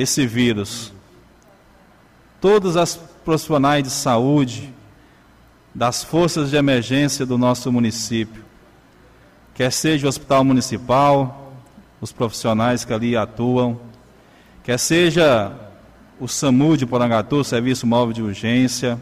esse 0.00 0.24
vírus. 0.24 0.92
Todas 2.40 2.76
as 2.76 2.94
profissionais 3.24 3.82
de 3.82 3.90
saúde, 3.90 4.72
das 5.74 6.04
forças 6.04 6.50
de 6.50 6.56
emergência 6.56 7.26
do 7.26 7.36
nosso 7.36 7.72
município, 7.72 8.44
quer 9.54 9.72
seja 9.72 10.06
o 10.06 10.08
hospital 10.08 10.44
municipal, 10.44 11.52
os 12.00 12.12
profissionais 12.12 12.84
que 12.84 12.92
ali 12.92 13.16
atuam, 13.16 13.80
quer 14.62 14.78
seja 14.78 15.52
o 16.20 16.28
SAMU 16.28 16.76
de 16.76 16.86
Porangatu, 16.86 17.42
Serviço 17.42 17.84
Móvel 17.84 18.12
de 18.12 18.22
Urgência, 18.22 19.00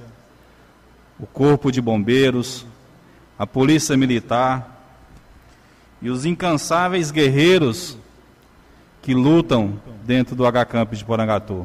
o 1.21 1.27
Corpo 1.27 1.71
de 1.71 1.83
Bombeiros, 1.83 2.65
a 3.39 3.47
Polícia 3.47 3.99
Militar, 3.99 4.83
e 6.01 6.09
os 6.09 6.25
incansáveis 6.25 7.11
guerreiros 7.11 7.99
que 9.07 9.14
lutam 9.14 9.81
dentro 10.05 10.35
do 10.35 10.45
H-Camp 10.45 10.92
de 10.95 11.05
Porangatu. 11.05 11.64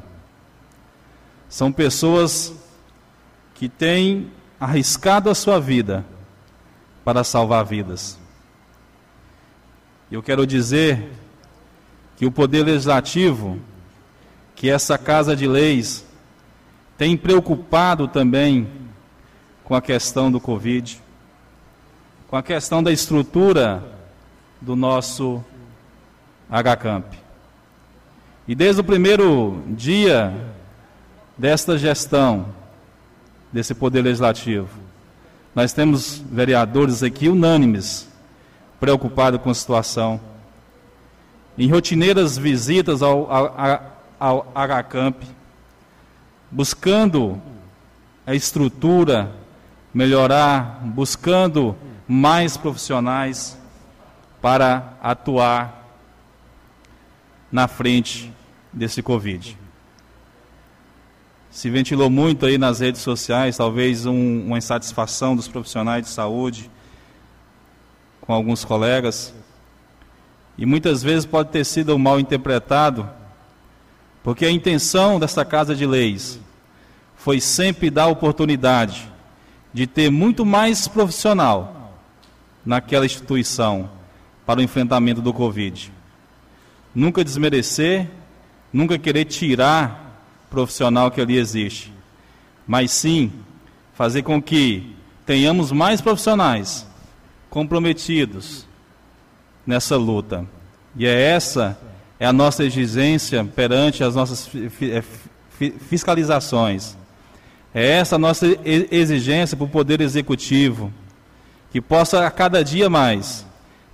São 1.49 1.71
pessoas 1.71 2.54
que 3.56 3.67
têm 3.67 4.32
arriscado 4.60 5.27
a 5.27 5.34
sua 5.34 5.60
vida 5.60 6.06
para 7.04 7.23
salvar 7.23 7.65
vidas. 7.65 8.15
Eu 10.12 10.21
quero 10.21 10.45
dizer 10.45 11.13
que 12.15 12.27
o 12.27 12.32
Poder 12.32 12.62
Legislativo, 12.63 13.60
que 14.56 14.69
essa 14.69 14.95
Casa 14.95 15.36
de 15.36 15.47
Leis, 15.47 16.06
tem 16.95 17.17
preocupado 17.17 18.08
também 18.08 18.69
com 19.63 19.73
a 19.73 19.82
questão 19.82 20.32
do 20.32 20.39
Covid, 20.39 21.01
com 22.27 22.38
a 22.38 22.43
questão 22.43 22.84
da 22.84 22.91
estrutura 22.91 23.84
do 24.62 24.75
nosso 24.75 25.43
HCamp. 26.47 27.20
E 28.47 28.56
desde 28.56 28.82
o 28.82 28.84
primeiro 28.84 29.63
dia 29.67 30.34
desta 31.38 31.77
gestão, 31.77 32.47
desse 33.51 33.73
Poder 33.75 34.01
Legislativo, 34.01 34.69
nós 35.54 35.73
temos 35.73 36.23
vereadores 36.32 37.04
aqui 37.04 37.30
unânimes, 37.30 38.08
preocupados 38.80 39.41
com 39.41 39.49
a 39.49 39.54
situação, 39.54 40.19
em 41.58 41.69
rotineiras 41.69 42.38
visitas 42.38 43.01
ao, 43.01 43.32
ao, 43.32 43.97
ao 44.19 44.54
buscando 46.49 47.41
a 48.25 48.34
estrutura 48.34 49.32
melhorar, 49.93 50.82
buscando 50.84 51.75
mais 52.08 52.58
profissionais 52.58 53.58
para 54.41 54.93
atuar 55.01 55.81
na 57.52 57.68
frente 57.68 58.32
desse 58.72 59.02
Covid. 59.02 59.58
Se 61.50 61.70
ventilou 61.70 62.10
muito 62.10 62.46
aí 62.46 62.58
nas 62.58 62.80
redes 62.80 63.02
sociais, 63.02 63.58
talvez 63.58 64.06
um, 64.06 64.46
uma 64.46 64.58
insatisfação 64.58 65.36
dos 65.36 65.50
profissionais 65.50 66.06
de 66.06 66.10
saúde 66.10 66.72
com 68.22 68.34
alguns 68.34 68.64
colegas. 68.64 69.34
E 70.58 70.66
muitas 70.66 71.04
vezes 71.04 71.26
pode 71.26 71.50
ter 71.50 71.66
sido 71.66 72.00
mal 72.00 72.20
interpretado, 72.20 73.10
porque 74.24 74.46
a 74.46 74.52
intenção 74.52 75.20
dessa 75.20 75.44
Casa 75.44 75.76
de 75.76 75.86
Leis 75.86 76.40
foi 77.18 77.42
sempre 77.42 77.90
dar 77.90 78.08
oportunidade 78.08 79.12
de 79.74 79.86
ter 79.86 80.10
muito 80.10 80.46
mais 80.46 80.88
profissional 80.88 82.00
naquela 82.66 83.06
instituição 83.06 83.90
para 84.46 84.60
o 84.60 84.64
enfrentamento 84.64 85.22
do 85.22 85.34
Covid. 85.34 85.92
Nunca 86.93 87.23
desmerecer, 87.23 88.10
nunca 88.71 88.99
querer 88.99 89.25
tirar 89.25 90.23
profissional 90.49 91.10
que 91.10 91.21
ali 91.21 91.38
existe, 91.38 91.93
mas 92.67 92.91
sim 92.91 93.32
fazer 93.93 94.23
com 94.23 94.41
que 94.41 94.95
tenhamos 95.25 95.71
mais 95.71 96.01
profissionais 96.01 96.86
comprometidos 97.49 98.67
nessa 99.65 99.95
luta. 99.95 100.45
E 100.95 101.06
é 101.06 101.21
essa 101.21 101.80
é 102.19 102.25
a 102.25 102.34
nossa 102.34 102.63
exigência 102.63 103.43
perante 103.43 104.04
as 104.04 104.15
nossas 104.15 104.49
é, 104.82 105.04
fiscalizações. 105.89 106.97
É 107.73 107.88
essa 107.88 108.15
a 108.15 108.19
nossa 108.19 108.45
exigência 108.65 109.56
para 109.56 109.65
o 109.65 109.69
Poder 109.69 110.01
Executivo, 110.01 110.91
que 111.71 111.80
possa 111.80 112.27
a 112.27 112.32
cada 112.32 112.63
dia 112.63 112.89
mais 112.89 113.45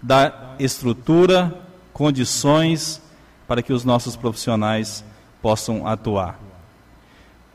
dar 0.01 0.55
estrutura, 0.60 1.53
condições 1.97 3.01
para 3.47 3.63
que 3.63 3.73
os 3.73 3.83
nossos 3.83 4.15
profissionais 4.15 5.03
possam 5.41 5.88
atuar. 5.88 6.39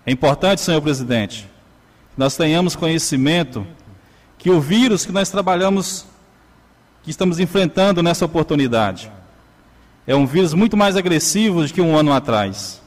É 0.04 0.10
importante, 0.10 0.60
senhor 0.60 0.82
presidente, 0.82 1.48
que 2.12 2.18
nós 2.18 2.36
tenhamos 2.36 2.74
conhecimento 2.74 3.64
que 4.36 4.50
o 4.50 4.60
vírus 4.60 5.06
que 5.06 5.12
nós 5.12 5.30
trabalhamos, 5.30 6.06
que 7.04 7.10
estamos 7.12 7.38
enfrentando 7.38 8.02
nessa 8.02 8.24
oportunidade, 8.24 9.12
é 10.08 10.16
um 10.16 10.26
vírus 10.26 10.54
muito 10.54 10.76
mais 10.76 10.96
agressivo 10.96 11.64
do 11.64 11.72
que 11.72 11.80
um 11.80 11.96
ano 11.96 12.12
atrás, 12.12 12.82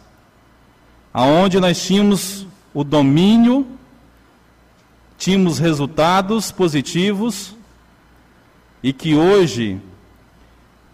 aonde 1.13 1.57
nós 1.57 1.81
tínhamos 1.81 2.45
o 2.73 2.83
domínio, 2.83 3.65
tínhamos 5.17 5.57
resultados 5.57 6.51
positivos 6.51 7.55
e 8.83 8.91
que 8.91 9.15
hoje, 9.15 9.79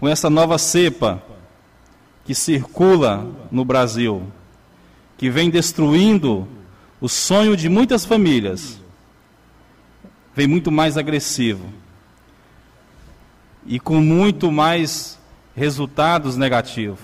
com 0.01 0.09
essa 0.09 0.31
nova 0.31 0.57
cepa 0.57 1.21
que 2.25 2.33
circula 2.33 3.23
no 3.51 3.63
Brasil, 3.63 4.23
que 5.15 5.29
vem 5.29 5.47
destruindo 5.47 6.47
o 6.99 7.07
sonho 7.07 7.55
de 7.55 7.69
muitas 7.69 8.03
famílias, 8.03 8.81
vem 10.35 10.47
muito 10.47 10.71
mais 10.71 10.97
agressivo 10.97 11.63
e 13.63 13.79
com 13.79 14.01
muito 14.01 14.51
mais 14.51 15.19
resultados 15.55 16.35
negativos. 16.35 16.99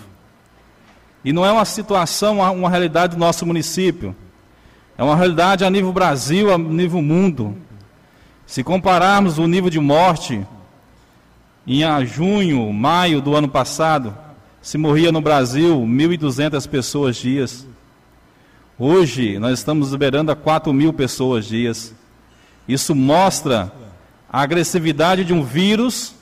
E 1.23 1.31
não 1.31 1.45
é 1.45 1.51
uma 1.51 1.65
situação, 1.65 2.39
uma 2.39 2.69
realidade 2.69 3.15
do 3.15 3.19
nosso 3.19 3.45
município. 3.45 4.15
É 4.97 5.03
uma 5.03 5.15
realidade 5.15 5.63
a 5.63 5.69
nível 5.69 5.93
Brasil, 5.93 6.51
a 6.51 6.57
nível 6.57 7.03
mundo. 7.03 7.55
Se 8.47 8.63
compararmos 8.63 9.37
o 9.37 9.45
nível 9.45 9.69
de 9.69 9.79
morte 9.79 10.43
em 11.67 12.05
junho, 12.05 12.71
maio 12.71 13.21
do 13.21 13.35
ano 13.35 13.49
passado, 13.49 14.17
se 14.61 14.77
morria 14.77 15.11
no 15.11 15.19
Brasil 15.19 15.81
1.200 15.81 16.65
pessoas 16.69 17.17
dias. 17.17 17.67
Hoje 18.79 19.37
nós 19.37 19.59
estamos 19.59 19.91
liberando 19.91 20.31
a 20.31 20.35
4 20.35 20.71
mil 20.71 20.93
pessoas 20.93 21.45
dias. 21.45 21.93
Isso 22.67 22.95
mostra 22.95 23.71
a 24.29 24.41
agressividade 24.41 25.25
de 25.25 25.33
um 25.33 25.43
vírus 25.43 26.15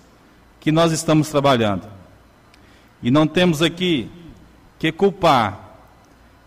que 0.59 0.71
nós 0.71 0.91
estamos 0.91 1.29
trabalhando. 1.29 1.87
E 3.03 3.11
não 3.11 3.27
temos 3.27 3.61
aqui 3.61 4.09
que 4.79 4.91
culpar 4.91 5.77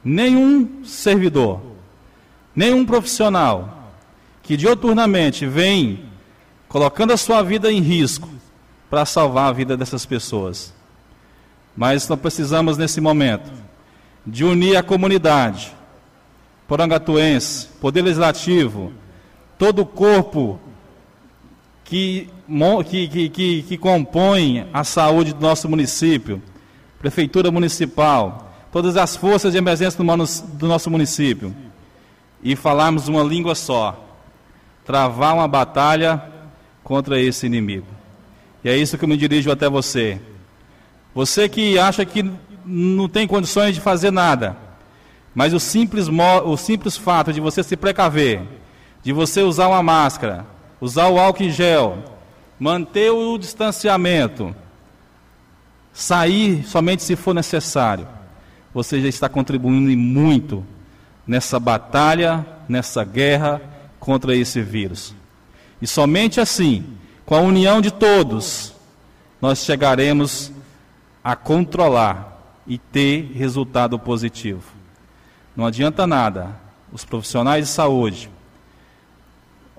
nenhum 0.03 0.85
servidor, 0.85 1.61
nenhum 2.55 2.85
profissional 2.85 3.93
que 4.43 4.57
dioturnamente 4.57 5.47
vem 5.47 6.05
colocando 6.69 7.13
a 7.13 7.17
sua 7.17 7.43
vida 7.43 7.71
em 7.71 7.81
risco 7.81 8.38
para 8.89 9.05
salvar 9.05 9.49
a 9.49 9.53
vida 9.53 9.77
dessas 9.77 10.07
pessoas. 10.07 10.73
Mas 11.77 12.09
nós 12.09 12.19
precisamos, 12.19 12.77
nesse 12.77 13.01
momento, 13.01 13.51
de 14.27 14.45
unir 14.45 14.77
a 14.77 14.83
comunidade, 14.83 15.73
porangatuense, 16.67 17.69
Poder 17.81 18.03
Legislativo, 18.03 18.93
todo 19.57 19.83
o 19.83 19.87
corpo 19.87 20.61
que, 21.85 22.29
que, 22.89 23.29
que, 23.31 23.63
que, 23.63 23.79
compõe 23.79 24.69
a 24.73 24.85
saúde 24.85 25.33
do 25.33 25.41
nosso 25.41 25.69
município, 25.69 26.43
Prefeitura 26.99 27.51
Municipal, 27.51 28.53
todas 28.71 28.97
as 28.97 29.17
forças 29.17 29.53
de 29.53 29.59
emergência 29.59 30.03
do 30.05 30.67
nosso 30.67 30.91
município, 30.91 31.55
e 32.43 32.55
falarmos 32.55 33.09
uma 33.09 33.23
língua 33.23 33.55
só, 33.55 34.05
travar 34.85 35.35
uma 35.35 35.49
batalha 35.49 36.23
contra 36.85 37.21
esse 37.21 37.47
inimigo. 37.47 37.98
E 38.63 38.69
é 38.69 38.77
isso 38.77 38.99
que 38.99 39.05
eu 39.05 39.09
me 39.09 39.17
dirijo 39.17 39.51
até 39.51 39.69
você. 39.69 40.21
Você 41.15 41.49
que 41.49 41.79
acha 41.79 42.05
que 42.05 42.31
não 42.65 43.09
tem 43.09 43.27
condições 43.27 43.75
de 43.75 43.81
fazer 43.81 44.11
nada, 44.11 44.57
mas 45.35 45.55
o 45.55 45.61
simples, 45.61 46.09
o 46.09 46.57
simples 46.57 46.97
fato 46.97 47.33
de 47.33 47.41
você 47.41 47.63
se 47.63 47.77
precaver, 47.77 48.43
de 49.03 49.13
você 49.13 49.43
usar 49.43 49.69
uma 49.69 49.83
máscara, 49.83 50.45
usar 50.81 51.09
o 51.09 51.19
álcool 51.19 51.45
em 51.45 51.51
gel, 51.51 52.05
manter 52.59 53.11
o 53.11 53.39
distanciamento, 53.39 54.55
sair 55.93 56.65
somente 56.65 57.03
se 57.03 57.17
for 57.17 57.35
necessário, 57.35 58.07
você 58.75 59.01
já 59.01 59.09
está 59.09 59.29
contribuindo 59.29 59.97
muito 59.97 60.65
nessa 61.27 61.59
batalha, 61.59 62.47
nessa 62.69 63.03
guerra 63.05 63.61
contra 63.99 64.37
esse 64.37 64.61
vírus. 64.61 65.15
E 65.81 65.87
somente 65.87 66.41
assim, 66.41 66.85
com 67.29 67.35
a 67.35 67.41
união 67.41 67.79
de 67.83 67.91
todos, 67.91 68.75
nós 69.39 69.63
chegaremos 69.63 70.51
a 71.23 71.37
controlar 71.37 72.57
e 72.67 72.79
ter 72.79 73.33
resultado 73.35 73.99
positivo. 73.99 74.63
Não 75.55 75.67
adianta 75.67 76.07
nada 76.07 76.59
os 76.91 77.05
profissionais 77.05 77.67
de 77.67 77.71
saúde, 77.71 78.31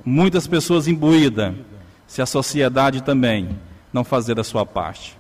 muitas 0.05 0.45
pessoas 0.45 0.87
imbuídas, 0.87 1.55
se 2.05 2.21
a 2.21 2.25
sociedade 2.27 3.01
também 3.01 3.49
não 3.91 4.03
fazer 4.03 4.39
a 4.39 4.43
sua 4.43 4.63
parte. 4.63 5.17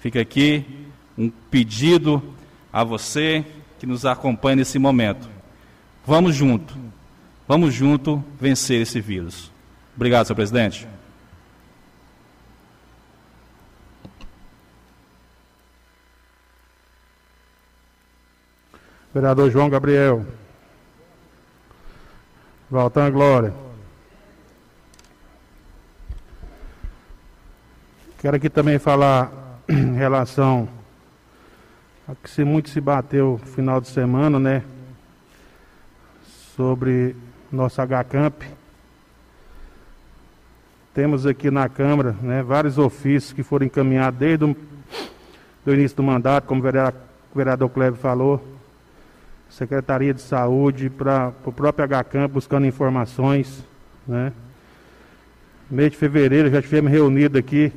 Fica 0.00 0.20
aqui 0.20 0.66
um 1.16 1.30
pedido 1.30 2.22
a 2.70 2.84
você 2.84 3.42
que 3.78 3.86
nos 3.86 4.04
acompanha 4.04 4.56
nesse 4.56 4.78
momento. 4.78 5.30
Vamos 6.06 6.36
junto, 6.36 6.76
vamos 7.48 7.72
junto 7.72 8.22
vencer 8.38 8.82
esse 8.82 9.00
vírus. 9.00 9.50
Obrigado, 9.96 10.26
senhor 10.26 10.36
presidente. 10.36 10.93
Vereador 19.14 19.48
João 19.48 19.70
Gabriel. 19.70 20.26
Valtan 22.68 23.12
Glória. 23.12 23.54
Quero 28.18 28.36
aqui 28.36 28.50
também 28.50 28.76
falar 28.80 29.30
em 29.68 29.94
relação 29.94 30.68
a 32.08 32.14
que 32.16 32.28
se 32.28 32.42
muito 32.42 32.70
se 32.70 32.80
bateu 32.80 33.38
no 33.40 33.46
final 33.52 33.80
de 33.80 33.86
semana, 33.86 34.40
né? 34.40 34.64
Sobre 36.56 37.14
nosso 37.52 37.80
H-Camp. 37.80 38.42
Temos 40.92 41.24
aqui 41.24 41.52
na 41.52 41.68
Câmara 41.68 42.16
né, 42.20 42.42
vários 42.42 42.78
ofícios 42.78 43.32
que 43.32 43.44
foram 43.44 43.66
encaminhados 43.66 44.18
desde 44.18 44.44
o 44.44 44.56
do 45.64 45.72
início 45.72 45.96
do 45.96 46.02
mandato, 46.02 46.46
como 46.46 46.60
o 46.60 47.34
vereador, 47.34 47.70
Cleber 47.70 47.98
falou, 47.98 48.53
Secretaria 49.48 50.12
de 50.12 50.20
Saúde, 50.20 50.90
para 50.90 51.32
o 51.44 51.52
próprio 51.52 51.86
HCAM, 51.86 52.28
buscando 52.28 52.66
informações. 52.66 53.64
Né? 54.06 54.32
Mês 55.70 55.92
de 55.92 55.96
fevereiro 55.96 56.50
já 56.50 56.58
estivemos 56.58 56.90
reunidos 56.90 57.38
aqui 57.38 57.72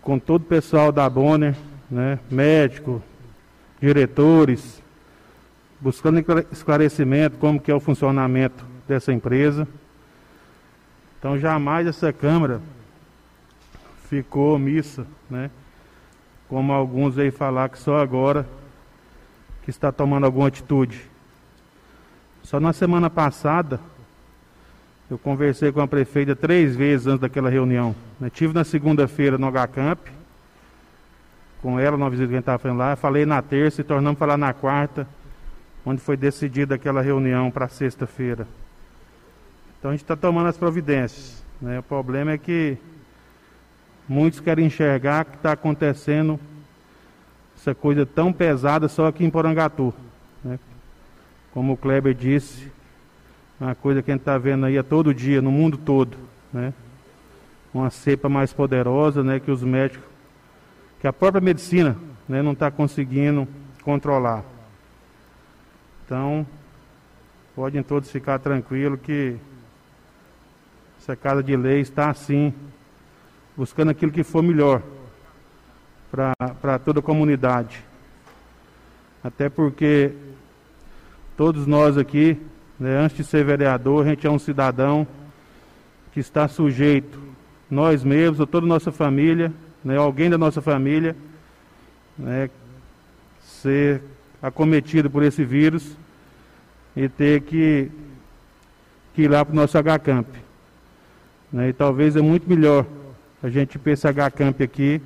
com 0.00 0.18
todo 0.18 0.42
o 0.42 0.46
pessoal 0.46 0.90
da 0.90 1.08
Bonner, 1.08 1.54
né? 1.90 2.18
médico, 2.30 3.02
diretores, 3.80 4.82
buscando 5.80 6.24
esclarecimento 6.50 7.38
como 7.38 7.60
que 7.60 7.70
é 7.70 7.74
o 7.74 7.80
funcionamento 7.80 8.64
dessa 8.88 9.12
empresa. 9.12 9.66
Então 11.18 11.38
jamais 11.38 11.86
essa 11.86 12.12
Câmara 12.12 12.60
ficou 14.08 14.56
omissa, 14.56 15.06
né? 15.30 15.50
Como 16.48 16.72
alguns 16.72 17.16
aí 17.16 17.30
falar 17.30 17.68
que 17.68 17.78
só 17.78 17.98
agora 17.98 18.46
que 19.72 19.78
está 19.78 19.92
tomando 19.92 20.24
alguma 20.24 20.48
atitude. 20.48 21.00
Só 22.42 22.58
na 22.58 22.72
semana 22.72 23.08
passada, 23.08 23.80
eu 25.10 25.18
conversei 25.18 25.70
com 25.70 25.80
a 25.80 25.88
prefeita 25.88 26.34
três 26.34 26.74
vezes 26.74 27.06
antes 27.06 27.20
daquela 27.20 27.50
reunião. 27.50 27.94
Né? 28.18 28.30
Tive 28.30 28.54
na 28.54 28.64
segunda-feira 28.64 29.38
no 29.38 29.48
HCamp, 29.48 30.00
com 31.62 31.78
ela, 31.78 31.96
numa 31.96 32.10
visita 32.10 32.28
que 32.28 32.34
a 32.34 32.36
gente 32.36 32.42
estava 32.42 32.58
fazendo 32.58 32.78
lá. 32.78 32.96
Falei 32.96 33.26
na 33.26 33.42
terça 33.42 33.80
e 33.80 33.84
tornamos 33.84 34.18
falar 34.18 34.36
na 34.36 34.52
quarta, 34.52 35.06
onde 35.84 36.00
foi 36.00 36.16
decidida 36.16 36.74
aquela 36.74 37.02
reunião 37.02 37.50
para 37.50 37.68
sexta-feira. 37.68 38.46
Então 39.78 39.90
a 39.90 39.94
gente 39.94 40.02
está 40.02 40.16
tomando 40.16 40.48
as 40.48 40.56
providências. 40.56 41.44
Né? 41.60 41.78
O 41.78 41.82
problema 41.82 42.32
é 42.32 42.38
que 42.38 42.76
muitos 44.08 44.40
querem 44.40 44.66
enxergar 44.66 45.22
o 45.22 45.24
que 45.26 45.36
está 45.36 45.52
acontecendo 45.52 46.40
essa 47.60 47.74
coisa 47.74 48.06
tão 48.06 48.32
pesada 48.32 48.88
só 48.88 49.06
aqui 49.06 49.24
em 49.24 49.30
Porangatu. 49.30 49.92
Né? 50.42 50.58
Como 51.52 51.74
o 51.74 51.76
Kleber 51.76 52.14
disse, 52.14 52.72
uma 53.60 53.74
coisa 53.74 54.02
que 54.02 54.10
a 54.10 54.14
gente 54.14 54.22
está 54.22 54.38
vendo 54.38 54.64
aí 54.64 54.78
a 54.78 54.82
todo 54.82 55.12
dia, 55.12 55.42
no 55.42 55.52
mundo 55.52 55.76
todo. 55.76 56.16
Né? 56.52 56.72
uma 57.72 57.90
cepa 57.90 58.28
mais 58.28 58.52
poderosa, 58.52 59.22
né, 59.22 59.38
que 59.38 59.50
os 59.50 59.62
médicos, 59.62 60.04
que 61.00 61.06
a 61.06 61.12
própria 61.12 61.40
medicina 61.40 61.96
né, 62.28 62.42
não 62.42 62.52
está 62.52 62.70
conseguindo 62.70 63.46
controlar. 63.82 64.44
Então, 66.04 66.46
podem 67.54 67.82
todos 67.82 68.10
ficar 68.10 68.38
tranquilos 68.40 68.98
que 69.00 69.36
essa 71.00 71.14
casa 71.14 71.42
de 71.42 71.56
lei 71.56 71.80
está 71.80 72.10
assim, 72.10 72.52
buscando 73.56 73.90
aquilo 73.90 74.12
que 74.12 74.24
for 74.24 74.42
melhor 74.42 74.82
para 76.10 76.78
toda 76.78 77.00
a 77.00 77.02
comunidade. 77.02 77.84
Até 79.22 79.48
porque 79.48 80.12
todos 81.36 81.66
nós 81.66 81.96
aqui, 81.96 82.36
né, 82.78 82.96
antes 82.98 83.18
de 83.18 83.24
ser 83.24 83.44
vereador, 83.44 84.04
a 84.04 84.08
gente 84.08 84.26
é 84.26 84.30
um 84.30 84.38
cidadão 84.38 85.06
que 86.12 86.20
está 86.20 86.48
sujeito, 86.48 87.18
nós 87.70 88.02
mesmos, 88.02 88.40
ou 88.40 88.46
toda 88.46 88.66
a 88.66 88.68
nossa 88.68 88.90
família, 88.90 89.52
né, 89.84 89.96
alguém 89.96 90.28
da 90.28 90.36
nossa 90.36 90.60
família, 90.60 91.14
né, 92.18 92.50
ser 93.42 94.02
acometido 94.42 95.08
por 95.08 95.22
esse 95.22 95.44
vírus 95.44 95.96
e 96.96 97.08
ter 97.08 97.42
que, 97.42 97.90
que 99.14 99.22
ir 99.22 99.28
lá 99.28 99.44
para 99.44 99.52
o 99.52 99.56
nosso 99.56 99.78
H-Camp. 99.78 100.26
Né, 101.52 101.68
e 101.68 101.72
talvez 101.72 102.16
é 102.16 102.20
muito 102.20 102.48
melhor 102.48 102.84
a 103.42 103.48
gente 103.48 103.78
para 103.78 103.92
esse 103.92 104.08
H-Camp 104.08 104.60
aqui 104.60 105.00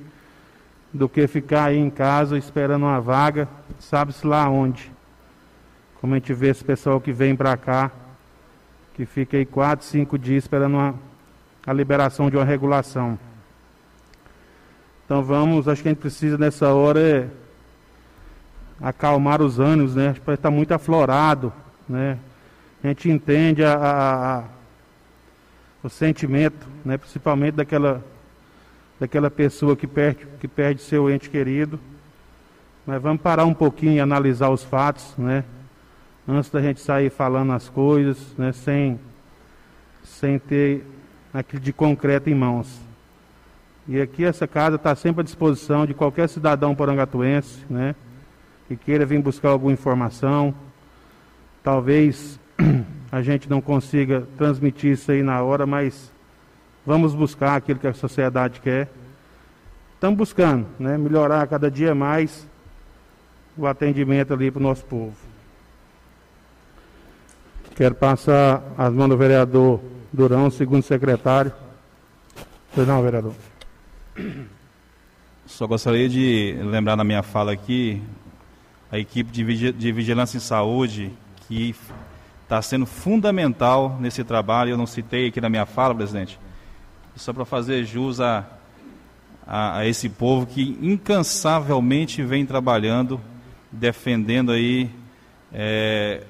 do 0.95 1.09
que 1.09 1.27
ficar 1.27 1.65
aí 1.65 1.77
em 1.77 1.89
casa 1.89 2.37
esperando 2.37 2.83
uma 2.83 3.01
vaga, 3.01 3.47
sabe-se 3.79 4.25
lá 4.25 4.49
onde. 4.49 4.91
Como 5.99 6.13
a 6.13 6.17
gente 6.17 6.33
vê 6.33 6.49
esse 6.49 6.63
pessoal 6.63 7.01
que 7.01 7.11
vem 7.11 7.35
para 7.35 7.55
cá, 7.57 7.91
que 8.93 9.05
fica 9.05 9.37
aí 9.37 9.45
quatro, 9.45 9.85
cinco 9.85 10.17
dias 10.17 10.45
esperando 10.45 10.75
uma, 10.75 10.95
a 11.67 11.73
liberação 11.73 12.29
de 12.29 12.37
uma 12.37 12.45
regulação. 12.45 13.19
Então 15.05 15.21
vamos, 15.21 15.67
acho 15.67 15.81
que 15.81 15.89
a 15.89 15.91
gente 15.91 15.99
precisa 15.99 16.37
nessa 16.37 16.73
hora 16.73 16.99
é 16.99 17.27
acalmar 18.81 19.41
os 19.41 19.59
ânimos, 19.59 19.95
né? 19.95 20.09
Acho 20.09 20.21
que 20.21 20.31
está 20.31 20.49
muito 20.49 20.73
aflorado, 20.73 21.53
né? 21.87 22.17
A 22.83 22.87
gente 22.87 23.09
entende 23.09 23.63
a, 23.63 23.73
a, 23.73 24.37
a, 24.39 24.43
o 25.83 25.89
sentimento, 25.89 26.67
né? 26.83 26.97
principalmente 26.97 27.55
daquela, 27.55 28.03
daquela 28.99 29.29
pessoa 29.29 29.75
que 29.75 29.87
perde, 29.87 30.25
que 30.39 30.47
perde 30.47 30.81
seu 30.81 31.09
ente 31.09 31.29
querido. 31.29 31.79
Mas 32.85 33.01
vamos 33.01 33.21
parar 33.21 33.45
um 33.45 33.53
pouquinho 33.53 33.93
e 33.93 33.99
analisar 33.99 34.49
os 34.49 34.63
fatos, 34.63 35.15
né? 35.17 35.43
Antes 36.27 36.49
da 36.49 36.61
gente 36.61 36.79
sair 36.79 37.09
falando 37.09 37.51
as 37.53 37.67
coisas, 37.69 38.35
né? 38.37 38.51
Sem, 38.51 38.99
sem 40.03 40.39
ter 40.39 40.85
aquilo 41.33 41.61
de 41.61 41.73
concreto 41.73 42.29
em 42.29 42.35
mãos. 42.35 42.79
E 43.87 44.01
aqui 44.01 44.23
essa 44.23 44.47
casa 44.47 44.77
está 44.77 44.95
sempre 44.95 45.21
à 45.21 45.23
disposição 45.23 45.85
de 45.85 45.93
qualquer 45.93 46.27
cidadão 46.29 46.73
porangatuense, 46.73 47.63
né? 47.69 47.95
Que 48.67 48.75
queira 48.75 49.05
vir 49.05 49.21
buscar 49.21 49.49
alguma 49.49 49.73
informação. 49.73 50.53
Talvez 51.63 52.39
a 53.11 53.21
gente 53.21 53.49
não 53.49 53.61
consiga 53.61 54.27
transmitir 54.37 54.93
isso 54.93 55.11
aí 55.11 55.21
na 55.21 55.41
hora, 55.41 55.65
mas 55.65 56.11
vamos 56.85 57.15
buscar 57.15 57.55
aquilo 57.55 57.79
que 57.79 57.87
a 57.87 57.93
sociedade 57.93 58.61
quer. 58.61 58.89
Estamos 59.93 60.17
buscando, 60.17 60.67
né? 60.79 60.97
Melhorar 60.97 61.47
cada 61.47 61.71
dia 61.71 61.95
mais 61.95 62.47
o 63.57 63.65
atendimento 63.65 64.33
ali 64.33 64.51
para 64.51 64.59
o 64.59 64.63
nosso 64.63 64.85
povo. 64.85 65.15
Quero 67.75 67.95
passar 67.95 68.61
as 68.77 68.93
mãos 68.93 69.09
do 69.09 69.17
vereador 69.17 69.81
Durão, 70.11 70.49
segundo 70.49 70.83
secretário. 70.83 71.51
Não, 72.75 73.01
vereador. 73.01 73.33
Só 75.45 75.65
gostaria 75.67 76.07
de 76.07 76.57
lembrar 76.61 76.95
na 76.95 77.03
minha 77.03 77.23
fala 77.23 77.51
aqui 77.51 78.01
a 78.91 78.99
equipe 78.99 79.31
de 79.31 79.91
vigilância 79.91 80.37
em 80.37 80.41
saúde 80.41 81.11
que 81.47 81.75
está 82.43 82.61
sendo 82.61 82.85
fundamental 82.85 83.97
nesse 83.99 84.23
trabalho. 84.23 84.71
Eu 84.71 84.77
não 84.77 84.87
citei 84.87 85.27
aqui 85.27 85.41
na 85.41 85.49
minha 85.49 85.65
fala, 85.65 85.95
presidente, 85.95 86.39
só 87.15 87.31
para 87.31 87.45
fazer 87.45 87.85
jus 87.85 88.19
a, 88.19 88.45
a, 89.45 89.79
a, 89.79 89.87
esse 89.87 90.09
povo 90.09 90.45
que 90.45 90.77
incansavelmente 90.81 92.21
vem 92.23 92.45
trabalhando, 92.45 93.21
defendendo 93.71 94.51
aí, 94.51 94.89
é, 95.53 96.21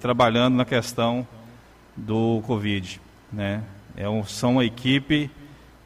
trabalhando 0.00 0.54
na 0.54 0.64
questão 0.64 1.26
do 1.96 2.42
Covid. 2.46 3.00
Né? 3.32 3.62
É 3.96 4.08
um, 4.08 4.24
são 4.24 4.52
uma 4.52 4.64
equipe 4.64 5.30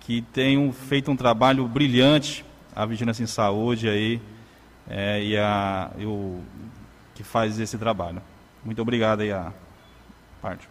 que 0.01 0.21
tem 0.21 0.59
um, 0.59 0.73
feito 0.73 1.11
um 1.11 1.17
trabalho 1.17 1.67
brilhante, 1.67 2.45
a 2.75 2.85
Vigilância 2.85 3.23
em 3.23 3.27
Saúde 3.27 3.89
aí, 3.89 4.21
é, 4.89 5.23
e, 5.23 5.37
a, 5.37 5.91
e 5.99 6.05
o, 6.05 6.41
que 7.15 7.23
faz 7.23 7.59
esse 7.59 7.79
trabalho. 7.79 8.21
Muito 8.65 8.83
obrigado 8.83 9.21
aí 9.21 9.33
a 9.33 9.53
parte. 10.41 10.69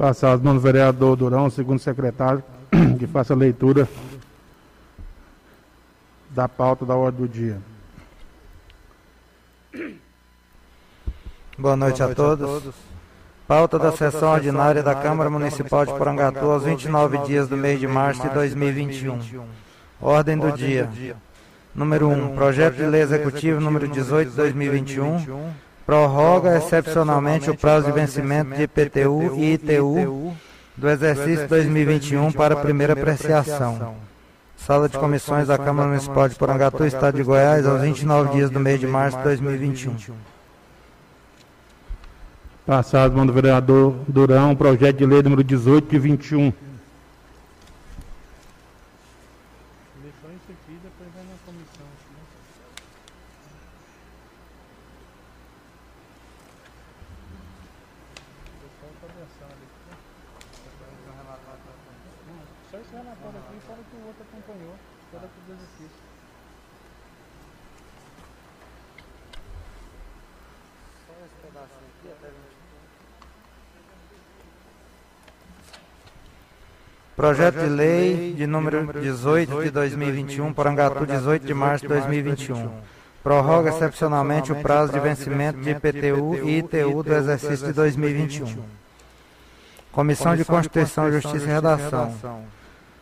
Passar 0.00 0.32
as 0.32 0.40
mãos 0.40 0.54
do 0.54 0.60
vereador 0.60 1.14
Durão, 1.14 1.50
segundo 1.50 1.78
secretário, 1.78 2.42
que 2.98 3.06
faça 3.06 3.34
a 3.34 3.36
leitura 3.36 3.86
da 6.30 6.48
pauta 6.48 6.86
da 6.86 6.96
ordem 6.96 7.20
do 7.20 7.28
dia. 7.28 7.58
Boa 9.70 9.84
noite, 9.84 9.98
Boa 11.58 11.76
noite 11.76 12.02
a, 12.02 12.14
todos. 12.14 12.48
a, 12.48 12.48
todos. 12.48 12.74
Pauta, 13.46 13.78
Pauta 13.78 13.78
da 13.78 13.92
sessão 13.92 14.32
ordinária 14.32 14.82
da 14.82 14.94
Câmara 14.94 15.28
Municipal 15.28 15.84
de 15.84 15.92
Porangatu 15.92 16.46
aos 16.46 16.62
29 16.62 17.18
dias 17.26 17.46
do 17.46 17.58
mês 17.58 17.78
de 17.78 17.86
março 17.86 18.22
de 18.22 18.30
2021. 18.30 19.20
Ordem 20.00 20.38
do 20.38 20.50
dia. 20.50 20.88
Número 21.74 22.08
1. 22.08 22.34
Projeto 22.36 22.76
de 22.76 22.86
Lei 22.86 23.02
Executivo 23.02 23.60
número 23.60 23.86
18 23.86 24.30
de 24.30 24.36
2021. 24.36 25.60
Prorroga 25.90 26.56
excepcionalmente 26.56 27.50
o 27.50 27.56
prazo 27.56 27.86
de 27.86 27.92
vencimento 27.92 28.54
de 28.54 28.62
IPTU 28.62 29.34
e 29.36 29.54
ITU 29.54 30.32
do 30.76 30.88
exercício 30.88 31.48
2021 31.48 32.30
para 32.30 32.54
primeira 32.54 32.92
apreciação. 32.92 33.96
Sala 34.56 34.88
de 34.88 34.96
comissões 34.96 35.48
da 35.48 35.58
Câmara 35.58 35.88
Municipal 35.88 36.28
de 36.28 36.36
Porangatu, 36.36 36.84
Estado 36.84 37.16
de 37.16 37.24
Goiás, 37.24 37.66
aos 37.66 37.82
29 37.82 38.34
dias 38.34 38.50
do 38.50 38.60
mês 38.60 38.78
de 38.78 38.86
março 38.86 39.18
de 39.18 39.24
2021. 39.24 39.96
Passado, 42.64 43.16
mão 43.16 43.26
do 43.26 43.32
vereador 43.32 43.96
Durão, 44.06 44.54
projeto 44.54 44.98
de 44.98 45.06
lei 45.06 45.24
número 45.24 45.42
18 45.42 45.90
de 45.90 45.98
21. 45.98 46.52
Projeto 77.14 77.60
de 77.60 77.66
lei 77.68 78.32
de 78.32 78.46
número 78.46 78.92
18 79.00 79.62
de 79.62 79.70
2021, 79.70 80.52
Porangatu, 80.52 81.06
18 81.06 81.46
de 81.46 81.54
março 81.54 81.82
de 81.82 81.88
2021. 81.88 82.70
Prorroga 83.22 83.70
excepcionalmente 83.70 84.50
o 84.50 84.56
prazo 84.56 84.92
de 84.92 84.98
vencimento 84.98 85.60
de 85.60 85.70
IPTU 85.70 86.48
e 86.48 86.58
ITU 86.58 87.02
do 87.04 87.14
exercício 87.14 87.66
de 87.68 87.72
2021. 87.72 88.64
Comissão 89.92 90.34
de 90.34 90.44
Constituição, 90.44 91.12
Justiça 91.12 91.44
e 91.44 91.52
Redação. 91.52 92.50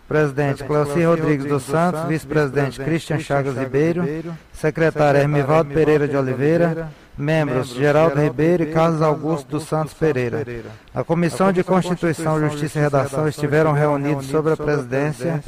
Presidente 0.08 0.64
Cleuci 0.64 1.04
Rodrigues 1.04 1.44
dos 1.44 1.64
Santos, 1.64 2.04
vice-presidente 2.08 2.80
Christian 2.80 3.20
Chagas 3.20 3.54
Ribeiro, 3.58 4.08
secretário 4.54 5.20
Hermivaldo 5.20 5.74
Pereira 5.74 6.08
de 6.08 6.16
Oliveira, 6.16 6.88
Membros: 7.18 7.74
Geraldo 7.74 8.18
Ribeiro 8.18 8.62
e 8.62 8.66
Carlos 8.66 9.02
Augusto 9.02 9.48
dos 9.48 9.64
Santos 9.64 9.92
Pereira. 9.92 10.46
A 10.94 11.04
Comissão 11.04 11.52
de 11.52 11.62
Constituição, 11.62 12.40
Justiça 12.40 12.78
e 12.78 12.82
Redação 12.82 13.28
estiveram 13.28 13.72
reunidos 13.72 14.26
sob 14.26 14.50
a 14.50 14.56
presidência 14.56 15.42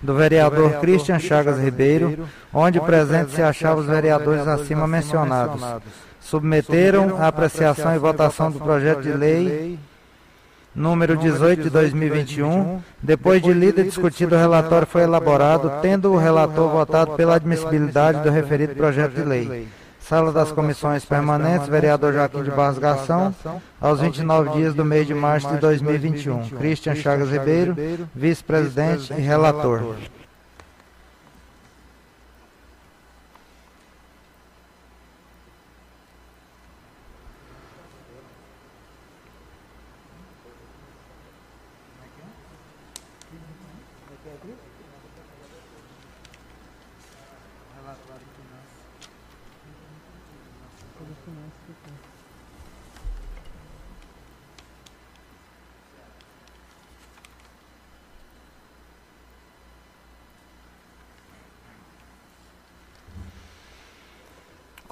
do 0.00 0.14
vereador 0.14 0.74
Christian 0.80 1.18
Chagas 1.18 1.58
Ribeiro, 1.58 2.28
onde 2.52 2.78
presentes 2.80 3.34
se 3.34 3.42
achavam 3.42 3.82
os 3.82 3.86
vereadores 3.86 4.46
acima 4.46 4.86
mencionados. 4.86 5.60
Submeteram 6.20 7.16
a 7.18 7.28
apreciação 7.28 7.96
e 7.96 7.98
votação 7.98 8.50
do 8.50 8.60
projeto 8.60 9.02
de 9.02 9.12
lei 9.12 9.78
número 10.74 11.16
18 11.16 11.62
de 11.62 11.70
2021. 11.70 12.80
Depois 13.02 13.42
de 13.42 13.52
lido 13.52 13.80
e 13.80 13.84
discutido, 13.84 14.34
o 14.34 14.38
relatório 14.38 14.86
foi 14.86 15.02
elaborado, 15.02 15.70
tendo 15.80 16.12
o 16.12 16.16
relator 16.16 16.70
votado 16.70 17.12
pela 17.12 17.36
admissibilidade 17.36 18.22
do 18.22 18.30
referido 18.30 18.74
projeto 18.74 19.14
de 19.14 19.22
lei 19.22 19.68
Sala 20.06 20.32
das 20.32 20.52
Comissões 20.52 21.02
Permanentes, 21.02 21.66
vereador 21.66 22.12
Joaquim 22.12 22.42
de 22.42 22.50
Barros 22.50 22.78
Garção, 22.78 23.34
aos 23.80 24.00
29 24.00 24.50
dias 24.50 24.74
do 24.74 24.84
mês 24.84 25.06
de 25.06 25.14
março 25.14 25.48
de 25.48 25.56
2021. 25.56 26.50
Christian 26.50 26.94
Chagas 26.94 27.30
Ribeiro, 27.30 27.74
vice-presidente 28.14 29.14
e 29.14 29.20
relator. 29.22 29.96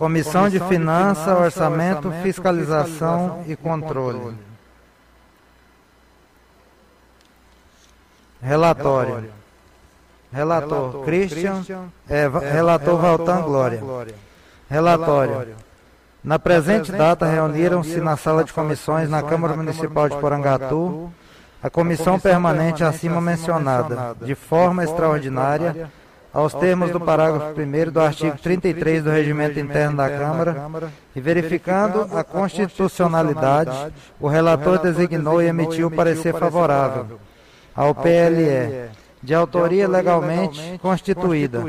Comissão 0.02 0.48
de 0.48 0.58
Finanças, 0.58 1.28
Orçamento, 1.28 2.10
Fiscalização 2.24 3.44
e 3.46 3.54
Controle. 3.54 4.36
Relatório. 8.42 9.30
Relator 10.32 11.04
Christian, 11.04 11.62
é, 12.08 12.26
relator 12.26 12.98
Valtan 12.98 13.42
Glória. 13.42 13.80
Relatório. 14.68 15.54
Na 16.24 16.36
presente 16.36 16.90
data, 16.90 17.24
reuniram-se 17.24 18.00
na 18.00 18.16
sala 18.16 18.42
de 18.42 18.52
comissões 18.52 19.08
na 19.08 19.22
Câmara 19.22 19.54
Municipal 19.54 20.08
de 20.08 20.16
Porangatu. 20.16 21.12
A 21.62 21.70
comissão 21.70 22.18
permanente 22.18 22.82
acima 22.82 23.20
mencionada, 23.20 24.16
de 24.20 24.34
forma 24.34 24.82
extraordinária, 24.82 25.88
aos 26.32 26.54
termos 26.54 26.90
do 26.90 26.98
parágrafo 26.98 27.54
1 27.60 27.90
do 27.90 28.00
artigo 28.00 28.38
33 28.38 29.04
do 29.04 29.10
Regimento 29.10 29.60
Interno 29.60 29.98
da 29.98 30.08
Câmara 30.08 30.90
e 31.14 31.20
verificando 31.20 32.08
a 32.16 32.24
constitucionalidade, 32.24 33.92
o 34.18 34.28
relator 34.28 34.78
designou 34.78 35.42
e 35.42 35.46
emitiu 35.46 35.90
parecer 35.90 36.32
favorável 36.32 37.18
ao 37.74 37.94
PLE, 37.94 38.90
de 39.22 39.34
autoria 39.34 39.86
legalmente 39.86 40.78
constituída. 40.78 41.64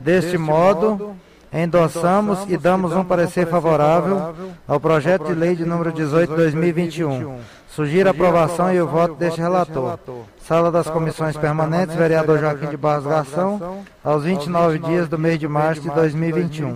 Deste 0.00 0.36
modo, 0.36 1.14
endossamos 1.52 2.44
e 2.48 2.56
damos 2.56 2.92
um 2.92 3.04
parecer 3.04 3.46
favorável 3.46 4.34
ao 4.66 4.78
projeto 4.78 5.26
de 5.26 5.34
lei 5.34 5.56
de 5.56 5.64
número 5.64 5.92
18 5.92 6.30
de 6.30 6.36
2021. 6.36 7.38
Sugiro 7.68 8.08
a 8.08 8.12
aprovação 8.12 8.72
e 8.72 8.80
o 8.80 8.86
voto 8.86 9.14
deste 9.14 9.40
relator. 9.40 9.98
Sala 10.40 10.70
das 10.70 10.88
Comissões 10.88 11.36
Permanentes, 11.36 11.94
vereador 11.94 12.38
Joaquim 12.38 12.66
de 12.66 12.76
Barros 12.76 13.06
Garção, 13.06 13.84
aos 14.02 14.24
29 14.24 14.78
dias 14.78 15.08
do 15.08 15.18
mês 15.18 15.38
de 15.38 15.46
março 15.46 15.82
de 15.82 15.90
2021. 15.90 16.74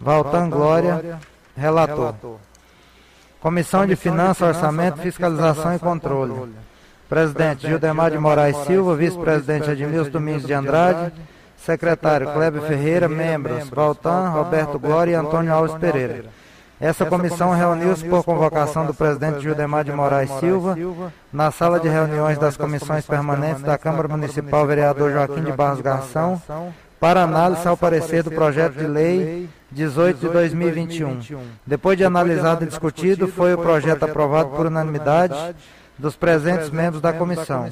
Valtan 0.00 0.48
Glória, 0.48 1.18
relator. 1.56 2.14
Comissão 3.40 3.86
de 3.86 3.96
Finanças, 3.96 4.56
Orçamento, 4.56 5.00
Fiscalização 5.00 5.74
e 5.74 5.78
Controle. 5.78 6.52
Presidente 7.08 7.66
Gildemar 7.66 8.10
de 8.10 8.18
Moraes 8.18 8.56
Silva, 8.58 8.94
vice-presidente 8.94 9.70
Admilson 9.70 10.10
Domingos 10.10 10.46
de 10.46 10.52
Andrade, 10.52 11.12
Secretário 11.64 12.32
Kleber 12.32 12.62
Ferreira, 12.62 13.08
membros 13.08 13.68
Valtan, 13.68 14.30
Roberto 14.30 14.78
Glória 14.78 15.12
e 15.12 15.14
Antônio 15.14 15.52
Alves 15.52 15.74
Pereira. 15.74 16.24
Essa 16.80 17.04
comissão 17.04 17.50
reuniu-se 17.50 18.02
por 18.08 18.24
convocação 18.24 18.86
do 18.86 18.94
presidente 18.94 19.40
Gildemar 19.40 19.84
de 19.84 19.92
Moraes 19.92 20.30
Silva, 20.40 20.74
na 21.30 21.50
sala 21.50 21.78
de 21.78 21.88
reuniões 21.88 22.38
das 22.38 22.56
comissões 22.56 23.04
permanentes 23.04 23.62
da 23.62 23.76
Câmara 23.76 24.08
Municipal, 24.08 24.66
vereador 24.66 25.12
Joaquim 25.12 25.44
de 25.44 25.52
Barros 25.52 25.82
Garção, 25.82 26.40
para 26.98 27.22
análise 27.22 27.68
ao 27.68 27.76
parecer 27.76 28.22
do 28.22 28.30
projeto 28.30 28.78
de 28.78 28.86
lei 28.86 29.48
18 29.70 30.18
de 30.18 30.28
2021. 30.28 31.20
Depois 31.66 31.98
de 31.98 32.04
analisado 32.04 32.64
e 32.64 32.68
discutido, 32.68 33.28
foi 33.28 33.52
o 33.52 33.58
projeto 33.58 34.04
aprovado 34.04 34.48
por 34.50 34.64
unanimidade 34.64 35.54
dos 35.98 36.16
presentes 36.16 36.70
membros 36.70 37.02
da 37.02 37.12
comissão. 37.12 37.70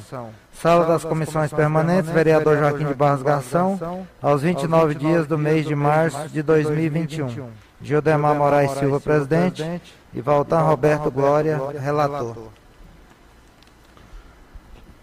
Sala 0.61 0.86
das 0.86 1.04
comissões 1.04 1.52
permanentes, 1.52 2.11
vereador 2.11 2.59
Joaquim 2.59 2.84
de 2.84 2.94
Barros 2.94 3.22
Garção, 3.22 4.06
aos 4.20 4.42
29 4.42 4.96
dias 4.96 5.24
do 5.24 5.38
mês 5.38 5.64
de 5.64 5.74
março 5.74 6.28
de 6.30 6.42
2021. 6.42 7.48
Gildemar 7.80 8.34
Moraes 8.34 8.72
Silva, 8.72 8.98
presidente, 8.98 9.64
e 10.12 10.20
Valtan 10.20 10.61
Roberto 10.62 11.12
Glória, 11.12 11.61
relator. 11.78 12.48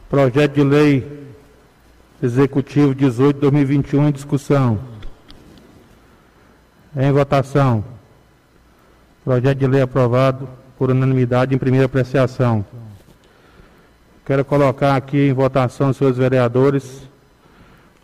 Projeto 0.09 0.55
de 0.55 0.63
lei 0.63 1.25
executivo 2.21 2.93
18 2.93 3.35
de 3.35 3.41
2021 3.41 4.09
em 4.09 4.11
discussão. 4.11 4.77
Em 6.97 7.11
votação. 7.13 7.81
Projeto 9.23 9.57
de 9.57 9.67
lei 9.67 9.81
aprovado 9.81 10.49
por 10.77 10.89
unanimidade 10.89 11.55
em 11.55 11.57
primeira 11.57 11.85
apreciação. 11.85 12.65
Quero 14.25 14.43
colocar 14.43 14.95
aqui 14.95 15.27
em 15.29 15.33
votação, 15.33 15.93
senhores 15.93 16.17
vereadores, 16.17 17.07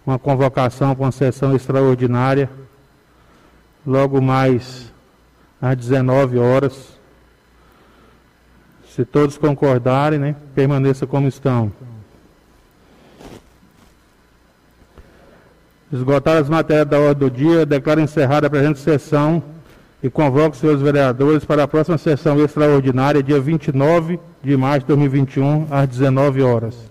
uma 0.06 0.20
convocação 0.20 0.94
para 0.94 1.06
uma 1.06 1.12
sessão 1.12 1.56
extraordinária, 1.56 2.48
logo 3.84 4.22
mais 4.22 4.94
às 5.60 5.76
19 5.76 6.38
horas. 6.38 7.00
Se 8.88 9.04
todos 9.04 9.36
concordarem, 9.36 10.20
né, 10.20 10.36
permaneça 10.54 11.08
como 11.08 11.28
estão. 11.28 11.72
Esgotadas 15.92 16.44
as 16.44 16.50
matérias 16.50 16.88
da 16.88 17.00
ordem 17.00 17.30
do 17.30 17.36
dia, 17.36 17.66
declaro 17.66 18.00
encerrada 18.00 18.46
a 18.46 18.50
presente 18.50 18.78
sessão 18.78 19.42
e 20.04 20.10
convoco 20.10 20.52
os 20.52 20.60
senhores 20.60 20.84
vereadores 20.84 21.44
para 21.44 21.64
a 21.64 21.68
próxima 21.68 21.98
sessão 21.98 22.40
extraordinária, 22.40 23.24
dia 23.24 23.42
29 23.42 24.20
de 24.44 24.58
março 24.58 24.82
de 24.82 24.88
2021, 24.88 25.68
às 25.70 25.88
19 25.88 26.42
horas. 26.42 26.91